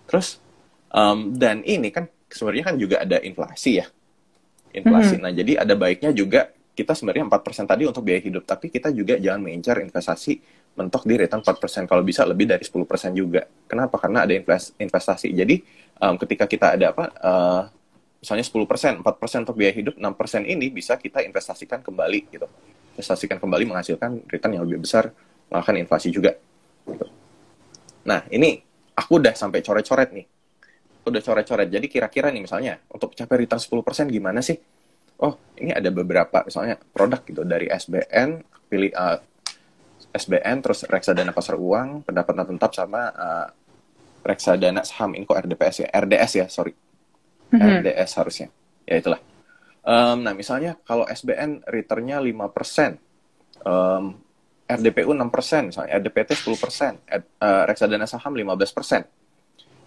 terus 0.04 0.37
um, 0.92 1.32
dan 1.32 1.64
ini 1.64 1.88
kan 1.88 2.04
sebenarnya 2.28 2.64
kan 2.73 2.76
juga 2.76 3.00
ada 3.00 3.20
inflasi 3.25 3.80
ya 3.80 3.87
inflasi 4.76 5.16
mm 5.16 5.20
-hmm. 5.20 5.25
nah 5.25 5.32
jadi 5.32 5.52
ada 5.64 5.75
baiknya 5.76 6.11
juga 6.12 6.52
kita 6.75 6.93
sebenarnya 6.93 7.31
4% 7.31 7.71
tadi 7.71 7.87
untuk 7.87 8.02
biaya 8.02 8.19
hidup, 8.19 8.43
tapi 8.45 8.66
kita 8.69 8.90
juga 8.90 9.14
jangan 9.14 9.47
mengincar 9.47 9.78
investasi 9.78 10.43
mentok 10.75 11.07
di 11.07 11.14
return 11.14 11.38
4%, 11.38 11.87
kalau 11.87 12.02
bisa 12.02 12.26
lebih 12.26 12.50
dari 12.50 12.66
10% 12.66 13.14
juga. 13.14 13.47
Kenapa? 13.71 13.95
Karena 14.02 14.26
ada 14.26 14.35
investasi. 14.78 15.31
Jadi 15.31 15.62
um, 16.02 16.19
ketika 16.19 16.50
kita 16.50 16.75
ada 16.75 16.90
apa, 16.90 17.04
uh, 17.23 17.62
misalnya 18.19 18.43
10%, 18.43 19.07
4% 19.07 19.45
untuk 19.47 19.54
biaya 19.54 19.71
hidup, 19.71 19.95
6% 19.95 20.50
ini 20.50 20.66
bisa 20.75 20.99
kita 20.99 21.23
investasikan 21.23 21.78
kembali 21.78 22.21
gitu. 22.26 22.50
Investasikan 22.99 23.38
kembali 23.38 23.71
menghasilkan 23.71 24.26
return 24.26 24.59
yang 24.59 24.66
lebih 24.66 24.83
besar, 24.83 25.14
mengalahkan 25.47 25.78
inflasi 25.78 26.11
juga. 26.11 26.35
Gitu. 26.90 27.07
Nah, 28.11 28.26
ini 28.35 28.59
aku 28.99 29.23
udah 29.23 29.35
sampai 29.38 29.62
coret-coret 29.62 30.11
nih. 30.11 30.26
Udah 31.07 31.23
coret-coret. 31.23 31.71
Jadi 31.71 31.87
kira-kira 31.87 32.35
nih 32.35 32.43
misalnya, 32.43 32.83
untuk 32.90 33.14
capai 33.14 33.47
return 33.47 33.62
10% 33.62 34.11
gimana 34.11 34.43
sih? 34.43 34.59
Oh 35.23 35.35
ini 35.61 35.71
ada 35.71 35.90
beberapa 35.94 36.42
misalnya 36.42 36.80
produk 36.80 37.21
gitu 37.23 37.42
dari 37.47 37.71
SBN 37.71 38.42
pilih 38.66 38.90
uh, 38.94 39.18
SBN 40.14 40.56
terus 40.62 40.87
reksadana 40.87 41.35
pasar 41.35 41.59
uang 41.59 42.06
pendapatan 42.06 42.47
tetap 42.54 42.73
sama 42.75 43.11
uh, 43.14 43.49
reksadana 44.25 44.83
saham 44.83 45.14
inko 45.14 45.35
RDPS 45.37 45.87
ya 45.87 45.88
RDS 45.92 46.33
ya 46.38 46.47
sorry 46.50 46.73
mm-hmm. 46.75 47.83
RDS 47.83 48.11
harusnya 48.18 48.49
ya 48.87 48.94
itulah 48.99 49.21
um, 49.87 50.23
nah 50.23 50.35
misalnya 50.35 50.78
kalau 50.83 51.06
SBN 51.06 51.66
returnnya 51.66 52.18
lima 52.18 52.50
persen 52.50 52.99
um, 53.62 54.25
RDPU 54.64 55.12
6%, 55.12 55.68
misalnya 55.68 56.00
RDPT 56.00 56.40
10%, 56.40 57.04
ed, 57.04 57.23
uh, 57.44 57.68
reksadana 57.68 58.09
saham 58.09 58.33
15%. 58.33 59.04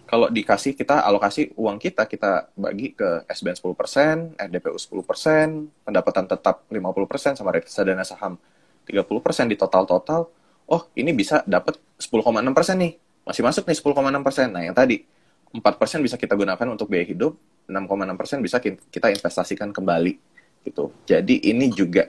Kalau 0.08 0.32
dikasih 0.32 0.72
kita 0.72 1.04
alokasi 1.04 1.52
uang 1.52 1.76
kita 1.76 2.08
kita 2.08 2.48
bagi 2.56 2.96
ke 2.96 3.28
SBN 3.28 3.60
10%, 3.60 4.40
RDPU 4.40 5.04
10%, 5.04 5.84
pendapatan 5.84 6.24
tetap 6.24 6.64
50% 6.72 7.36
sama 7.36 7.52
reksadana 7.52 8.08
saham 8.08 8.40
30% 8.88 9.52
di 9.52 9.56
total-total, 9.60 10.32
oh 10.72 10.82
ini 10.96 11.12
bisa 11.12 11.44
dapat 11.44 11.76
10,6% 12.00 12.24
nih. 12.80 12.96
Masih 13.28 13.44
masuk 13.44 13.68
nih 13.68 13.76
10,6%. 13.76 14.48
Nah, 14.48 14.64
yang 14.64 14.72
tadi 14.72 15.04
4% 15.52 15.60
bisa 16.00 16.16
kita 16.16 16.32
gunakan 16.32 16.66
untuk 16.72 16.88
biaya 16.88 17.04
hidup, 17.04 17.36
6,6% 17.68 18.40
bisa 18.40 18.56
kita 18.64 19.12
investasikan 19.12 19.76
kembali 19.76 20.16
gitu. 20.64 20.88
Jadi 21.04 21.52
ini 21.52 21.68
juga 21.68 22.08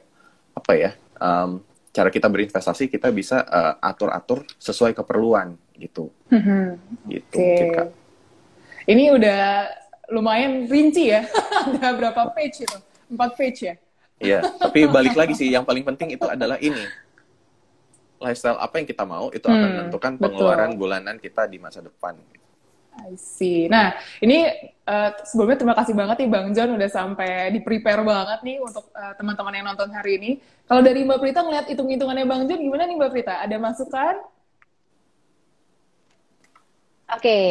apa 0.55 0.71
ya? 0.71 0.95
Um, 1.19 1.59
cara 1.89 2.09
kita 2.13 2.29
berinvestasi 2.29 2.85
kita 2.87 3.09
bisa 3.09 3.41
uh, 3.49 3.75
atur-atur 3.81 4.45
sesuai 4.61 4.93
keperluan 4.93 5.57
gitu. 5.77 6.13
Mm-hmm. 6.29 6.65
Gitu. 7.09 7.37
Okay. 7.37 7.87
Ini 8.89 9.03
udah 9.13 9.41
lumayan 10.13 10.65
rinci 10.69 11.13
ya. 11.13 11.25
Ada 11.69 11.93
berapa 11.97 12.29
page 12.33 12.65
itu? 12.65 12.77
Empat 13.09 13.31
page 13.37 13.59
ya? 13.65 13.75
Iya, 14.19 14.39
tapi 14.59 14.83
balik 14.83 15.15
lagi 15.15 15.31
sih 15.31 15.47
yang 15.47 15.63
paling 15.63 15.81
penting 15.87 16.19
itu 16.19 16.25
adalah 16.27 16.59
ini. 16.59 16.83
Lifestyle 18.19 18.59
apa 18.59 18.83
yang 18.83 18.87
kita 18.91 19.07
mau 19.07 19.31
itu 19.31 19.47
akan 19.47 19.55
hmm, 19.63 19.75
menentukan 19.79 20.13
pengeluaran 20.19 20.75
betul. 20.75 20.79
bulanan 20.83 21.15
kita 21.23 21.47
di 21.47 21.55
masa 21.55 21.79
depan. 21.79 22.19
I 22.99 23.15
see. 23.15 23.71
Nah, 23.71 23.95
ini 24.19 24.43
uh, 24.83 25.09
sebelumnya 25.23 25.57
terima 25.59 25.75
kasih 25.77 25.95
banget 25.95 26.25
nih 26.25 26.29
Bang 26.29 26.47
John 26.51 26.75
udah 26.75 26.89
sampai 26.91 27.53
di 27.55 27.59
prepare 27.63 28.03
banget 28.03 28.39
nih 28.43 28.57
untuk 28.59 28.91
uh, 28.91 29.13
teman-teman 29.15 29.53
yang 29.55 29.67
nonton 29.71 29.89
hari 29.95 30.19
ini. 30.19 30.31
Kalau 30.67 30.83
dari 30.83 31.07
Mbak 31.07 31.19
Prita 31.23 31.41
ngeliat 31.41 31.65
hitung-hitungannya 31.71 32.25
Bang 32.27 32.43
John 32.45 32.59
gimana 32.59 32.83
nih 32.85 32.95
Mbak 32.99 33.11
Prita? 33.15 33.35
Ada 33.39 33.55
masukan? 33.57 34.15
Oke, 37.09 37.25
okay. 37.25 37.45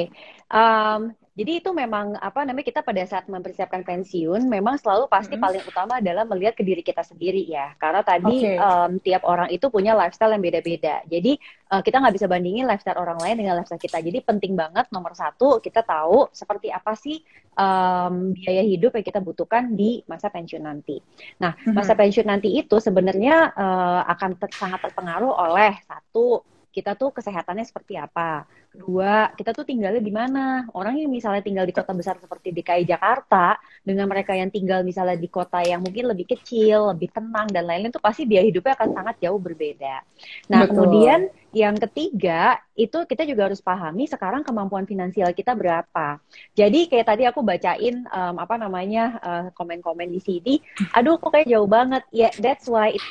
um, 0.55 1.11
jadi 1.39 1.63
itu 1.63 1.71
memang 1.71 2.19
apa 2.19 2.43
namanya 2.43 2.67
kita 2.67 2.83
pada 2.83 2.99
saat 3.07 3.31
mempersiapkan 3.31 3.87
pensiun 3.87 4.51
memang 4.51 4.75
selalu 4.75 5.07
pasti 5.07 5.39
hmm. 5.39 5.45
paling 5.47 5.63
utama 5.63 6.03
adalah 6.03 6.27
melihat 6.27 6.59
ke 6.59 6.67
diri 6.67 6.83
kita 6.83 7.07
sendiri 7.07 7.47
ya. 7.47 7.79
Karena 7.79 8.03
tadi 8.03 8.43
okay. 8.43 8.59
um, 8.59 8.99
tiap 8.99 9.23
orang 9.23 9.47
itu 9.55 9.71
punya 9.71 9.95
lifestyle 9.95 10.35
yang 10.35 10.43
beda-beda. 10.43 10.99
Jadi 11.07 11.39
uh, 11.71 11.79
kita 11.79 12.03
nggak 12.03 12.15
bisa 12.19 12.27
bandingin 12.27 12.67
lifestyle 12.67 12.99
orang 12.99 13.23
lain 13.23 13.39
dengan 13.39 13.55
lifestyle 13.55 13.79
kita. 13.79 14.03
Jadi 14.03 14.19
penting 14.27 14.59
banget 14.59 14.91
nomor 14.91 15.15
satu 15.15 15.63
kita 15.63 15.87
tahu 15.87 16.27
seperti 16.35 16.75
apa 16.75 16.99
sih 16.99 17.23
um, 17.55 18.35
biaya 18.35 18.67
hidup 18.67 18.99
yang 18.99 19.07
kita 19.07 19.23
butuhkan 19.23 19.79
di 19.79 20.03
masa 20.11 20.35
pensiun 20.35 20.67
nanti. 20.67 20.99
Nah 21.39 21.55
hmm. 21.55 21.71
masa 21.71 21.95
pensiun 21.95 22.27
nanti 22.27 22.51
itu 22.59 22.83
sebenarnya 22.83 23.55
uh, 23.55 24.03
akan 24.11 24.43
ter 24.43 24.51
sangat 24.59 24.91
terpengaruh 24.91 25.31
oleh 25.31 25.79
satu 25.87 26.43
kita 26.69 26.95
tuh 26.95 27.11
kesehatannya 27.11 27.65
seperti 27.65 27.97
apa. 27.97 28.45
Kedua, 28.69 29.33
kita 29.33 29.57
tuh 29.57 29.65
tinggalnya 29.65 29.99
di 29.99 30.13
mana. 30.13 30.69
Orang 30.77 31.01
yang 31.01 31.09
misalnya 31.09 31.41
tinggal 31.41 31.65
di 31.65 31.73
kota 31.73 31.97
besar 31.97 32.21
seperti 32.21 32.53
DKI 32.53 32.85
Jakarta, 32.85 33.57
dengan 33.81 34.07
mereka 34.07 34.37
yang 34.37 34.53
tinggal 34.53 34.85
misalnya 34.85 35.17
di 35.17 35.27
kota 35.27 35.65
yang 35.65 35.81
mungkin 35.81 36.07
lebih 36.13 36.29
kecil, 36.29 36.93
lebih 36.93 37.09
tenang, 37.11 37.49
dan 37.49 37.65
lain-lain 37.65 37.91
tuh 37.91 38.05
pasti 38.05 38.29
biaya 38.29 38.45
hidupnya 38.45 38.77
akan 38.77 38.91
sangat 38.93 39.17
jauh 39.25 39.41
berbeda. 39.41 40.05
Nah, 40.53 40.69
Betul. 40.69 40.71
kemudian 40.77 41.21
yang 41.57 41.75
ketiga, 41.81 42.61
itu 42.77 42.99
kita 43.09 43.25
juga 43.25 43.49
harus 43.49 43.65
pahami 43.65 44.05
sekarang 44.05 44.45
kemampuan 44.45 44.85
finansial 44.85 45.33
kita 45.33 45.57
berapa. 45.57 46.21
Jadi 46.53 46.93
kayak 46.93 47.09
tadi 47.09 47.25
aku 47.25 47.41
bacain 47.41 48.05
um, 48.13 48.37
apa 48.37 48.55
namanya 48.61 49.17
uh, 49.25 49.47
komen-komen 49.57 50.13
di 50.13 50.21
sini, 50.21 50.55
aduh 50.93 51.17
kok 51.17 51.33
kayak 51.33 51.49
jauh 51.49 51.67
banget. 51.67 52.05
Ya, 52.13 52.29
yeah, 52.29 52.33
that's 52.39 52.69
why 52.69 52.93
it 52.93 53.03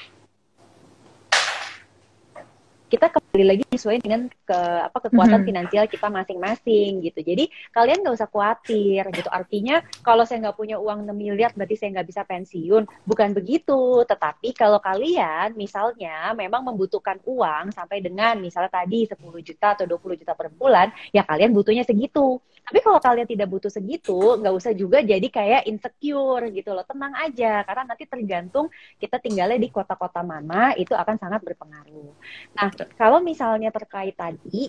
kita 2.88 3.12
kembali 3.12 3.46
lagi 3.46 3.63
sesuai 3.75 4.00
dengan 4.00 4.32
ke 4.32 4.60
apa 4.88 4.98
kekuatan 5.03 5.44
mm-hmm. 5.44 5.48
finansial 5.48 5.86
kita 5.91 6.08
masing-masing 6.08 7.03
gitu. 7.03 7.20
Jadi 7.20 7.51
kalian 7.75 8.00
nggak 8.00 8.15
usah 8.15 8.32
khawatir 8.32 9.03
gitu. 9.12 9.27
Artinya 9.27 9.84
kalau 10.00 10.24
saya 10.24 10.48
nggak 10.48 10.58
punya 10.58 10.79
uang 10.79 11.03
6 11.03 11.12
miliar 11.12 11.51
berarti 11.51 11.75
saya 11.75 12.00
nggak 12.00 12.08
bisa 12.08 12.24
pensiun. 12.24 12.88
Bukan 13.03 13.36
begitu. 13.36 14.08
Tetapi 14.08 14.56
kalau 14.56 14.79
kalian 14.79 15.51
misalnya 15.60 16.32
memang 16.32 16.63
membutuhkan 16.63 17.20
uang 17.27 17.75
sampai 17.75 18.00
dengan 18.00 18.39
misalnya 18.39 18.72
tadi 18.72 19.03
10 19.03 19.20
juta 19.44 19.75
atau 19.75 19.86
20 19.86 20.24
juta 20.24 20.32
per 20.32 20.48
bulan, 20.48 20.88
ya 21.12 21.27
kalian 21.27 21.51
butuhnya 21.51 21.83
segitu. 21.83 22.40
Tapi 22.68 22.84
kalau 22.84 23.00
kalian 23.00 23.24
tidak 23.24 23.48
butuh 23.48 23.72
segitu, 23.72 24.36
nggak 24.44 24.51
usah 24.51 24.75
juga 24.75 25.00
jadi 25.00 25.24
kayak 25.24 25.72
insecure 25.72 26.51
gitu 26.51 26.75
loh. 26.75 26.84
Tenang 26.84 27.16
aja, 27.16 27.64
karena 27.64 27.84
nanti 27.88 28.03
tergantung 28.03 28.68
kita 29.00 29.24
tinggalnya 29.24 29.56
di 29.56 29.72
kota-kota 29.72 30.20
mana, 30.20 30.75
itu 30.75 30.92
akan 30.92 31.16
sangat 31.16 31.48
berpengaruh. 31.48 32.12
Nah, 32.60 32.70
kalau 33.00 33.24
misalnya 33.24 33.72
terkait 33.72 34.20
tadi 34.20 34.68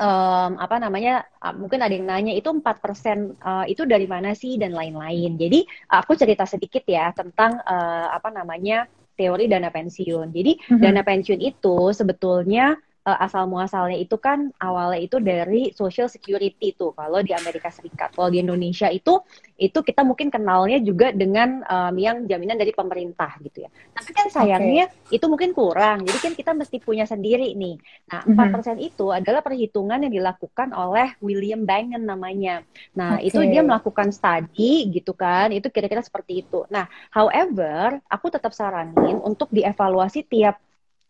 um, 0.00 0.56
apa 0.56 0.80
namanya 0.80 1.28
uh, 1.42 1.52
mungkin 1.52 1.84
ada 1.84 1.92
yang 1.92 2.08
nanya 2.08 2.32
itu 2.32 2.48
4% 2.48 2.64
uh, 2.64 3.64
itu 3.68 3.84
dari 3.84 4.08
mana 4.08 4.32
sih 4.32 4.56
dan 4.56 4.72
lain-lain. 4.72 5.36
Jadi 5.36 5.68
aku 5.92 6.16
cerita 6.16 6.48
sedikit 6.48 6.86
ya 6.88 7.12
tentang 7.12 7.60
uh, 7.60 8.08
apa 8.08 8.32
namanya 8.32 8.88
teori 9.12 9.50
dana 9.50 9.68
pensiun. 9.68 10.32
Jadi 10.32 10.52
mm 10.56 10.64
-hmm. 10.64 10.80
dana 10.80 11.02
pensiun 11.04 11.40
itu 11.42 11.76
sebetulnya 11.92 12.72
uh, 13.06 13.18
asal 13.22 13.50
muasalnya 13.50 13.98
itu 13.98 14.16
kan 14.18 14.50
awalnya 14.62 15.00
itu 15.02 15.18
dari 15.18 15.74
social 15.74 16.06
security 16.06 16.74
tuh 16.74 16.94
kalau 16.94 17.20
di 17.22 17.34
Amerika 17.34 17.68
Serikat. 17.70 18.14
Kalau 18.14 18.30
di 18.30 18.42
Indonesia 18.42 18.88
itu 18.90 19.22
itu 19.58 19.78
kita 19.78 20.02
mungkin 20.02 20.30
kenalnya 20.30 20.82
juga 20.82 21.14
dengan 21.14 21.62
um, 21.66 21.94
yang 21.98 22.26
jaminan 22.26 22.58
dari 22.58 22.74
pemerintah 22.74 23.38
gitu 23.42 23.66
ya. 23.66 23.70
Tapi 23.70 24.10
kan 24.10 24.26
sayangnya 24.30 24.90
okay. 24.90 25.16
itu 25.18 25.24
mungkin 25.30 25.54
kurang. 25.54 26.02
Jadi 26.02 26.18
kan 26.18 26.32
kita 26.34 26.52
mesti 26.54 26.76
punya 26.82 27.06
sendiri 27.06 27.54
nih. 27.54 27.78
Nah, 28.10 28.20
mhm. 28.26 28.30
empat 28.34 28.46
persen 28.50 28.76
mm 28.78 28.82
-hmm. 28.82 28.90
itu 28.90 29.06
adalah 29.14 29.40
perhitungan 29.42 29.98
yang 30.02 30.12
dilakukan 30.12 30.68
oleh 30.74 31.14
William 31.22 31.62
Bangen 31.62 32.02
namanya. 32.02 32.66
Nah, 32.98 33.18
okay. 33.18 33.30
itu 33.30 33.38
dia 33.46 33.62
melakukan 33.62 34.10
studi 34.10 34.90
gitu 34.90 35.14
kan. 35.14 35.54
Itu 35.54 35.70
kira-kira 35.70 36.02
seperti 36.02 36.42
itu. 36.42 36.66
Nah, 36.70 36.90
however, 37.14 38.02
aku 38.10 38.26
tetap 38.34 38.50
saranin 38.50 39.18
untuk 39.22 39.46
dievaluasi 39.54 40.26
tiap 40.26 40.58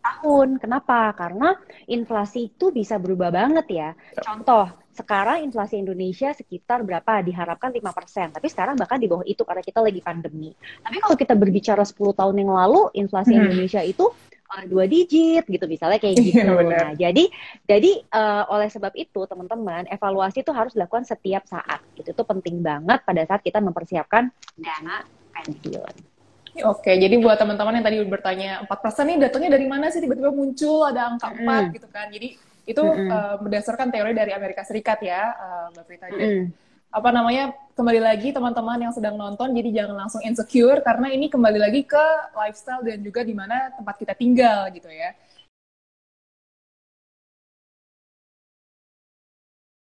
tahun. 0.03 0.59
Kenapa? 0.59 1.15
Karena 1.15 1.55
inflasi 1.87 2.51
itu 2.51 2.75
bisa 2.75 2.99
berubah 2.99 3.31
banget 3.31 3.67
ya. 3.71 3.91
Contoh, 4.19 4.69
sekarang 4.93 5.47
inflasi 5.47 5.81
Indonesia 5.81 6.35
sekitar 6.37 6.85
berapa? 6.85 7.23
Diharapkan 7.25 7.73
5%. 7.73 8.37
Tapi 8.37 8.47
sekarang 8.51 8.77
bahkan 8.77 9.01
di 9.01 9.09
bawah 9.09 9.25
itu 9.25 9.47
karena 9.47 9.63
kita 9.65 9.81
lagi 9.81 10.03
pandemi. 10.05 10.53
Tapi 10.83 10.97
kalau 11.01 11.17
kita 11.17 11.33
berbicara 11.39 11.87
10 11.87 11.97
tahun 12.19 12.37
yang 12.37 12.53
lalu, 12.53 12.93
inflasi 12.99 13.33
hmm. 13.33 13.41
Indonesia 13.47 13.81
itu 13.81 14.11
uh, 14.53 14.65
dua 14.69 14.85
digit 14.85 15.49
gitu 15.49 15.65
misalnya 15.65 15.97
kayak 15.97 16.21
iya, 16.21 16.45
gitu. 16.45 16.53
nah, 16.69 16.93
jadi 16.93 17.25
jadi 17.65 17.91
uh, 18.13 18.45
oleh 18.53 18.69
sebab 18.69 18.93
itu 18.95 19.25
teman-teman 19.25 19.89
evaluasi 19.89 20.45
itu 20.45 20.53
harus 20.53 20.77
dilakukan 20.77 21.09
setiap 21.09 21.49
saat. 21.49 21.81
Gitu 21.97 22.13
itu 22.13 22.23
penting 22.23 22.61
banget 22.61 23.01
pada 23.03 23.23
saat 23.25 23.41
kita 23.41 23.59
mempersiapkan 23.65 24.29
dana 24.61 24.97
pensiun. 25.33 26.12
Oke, 26.61 26.93
jadi 27.01 27.17
buat 27.17 27.41
teman-teman 27.41 27.81
yang 27.81 27.87
tadi 27.87 27.97
bertanya 28.05 28.51
4% 28.69 29.09
nih 29.09 29.17
datanya 29.25 29.57
dari 29.57 29.65
mana 29.65 29.89
sih 29.89 30.05
tiba-tiba 30.05 30.29
muncul 30.29 30.85
ada 30.85 31.09
angka 31.09 31.33
4 31.33 31.41
mm. 31.41 31.65
gitu 31.81 31.89
kan. 31.89 32.13
Jadi 32.13 32.29
itu 32.69 32.83
mm 32.85 32.93
-hmm. 32.93 33.09
uh, 33.09 33.37
berdasarkan 33.41 33.89
teori 33.89 34.13
dari 34.13 34.37
Amerika 34.37 34.61
Serikat 34.61 35.01
ya, 35.01 35.33
uh, 35.33 35.67
Mbak 35.73 35.85
Prita. 35.89 36.07
Mm 36.13 36.21
-hmm. 36.21 36.45
Apa 36.93 37.09
namanya? 37.09 37.45
Kembali 37.73 38.05
lagi 38.05 38.37
teman-teman 38.37 38.77
yang 38.85 38.93
sedang 38.93 39.17
nonton 39.17 39.49
jadi 39.57 39.81
jangan 39.81 40.05
langsung 40.05 40.21
insecure 40.29 40.85
karena 40.85 41.09
ini 41.09 41.33
kembali 41.33 41.57
lagi 41.57 41.89
ke 41.89 42.05
lifestyle 42.37 42.85
dan 42.85 43.01
juga 43.01 43.25
di 43.25 43.33
mana 43.33 43.73
tempat 43.73 43.97
kita 43.97 44.13
tinggal 44.13 44.69
gitu 44.77 44.93
ya. 44.93 45.17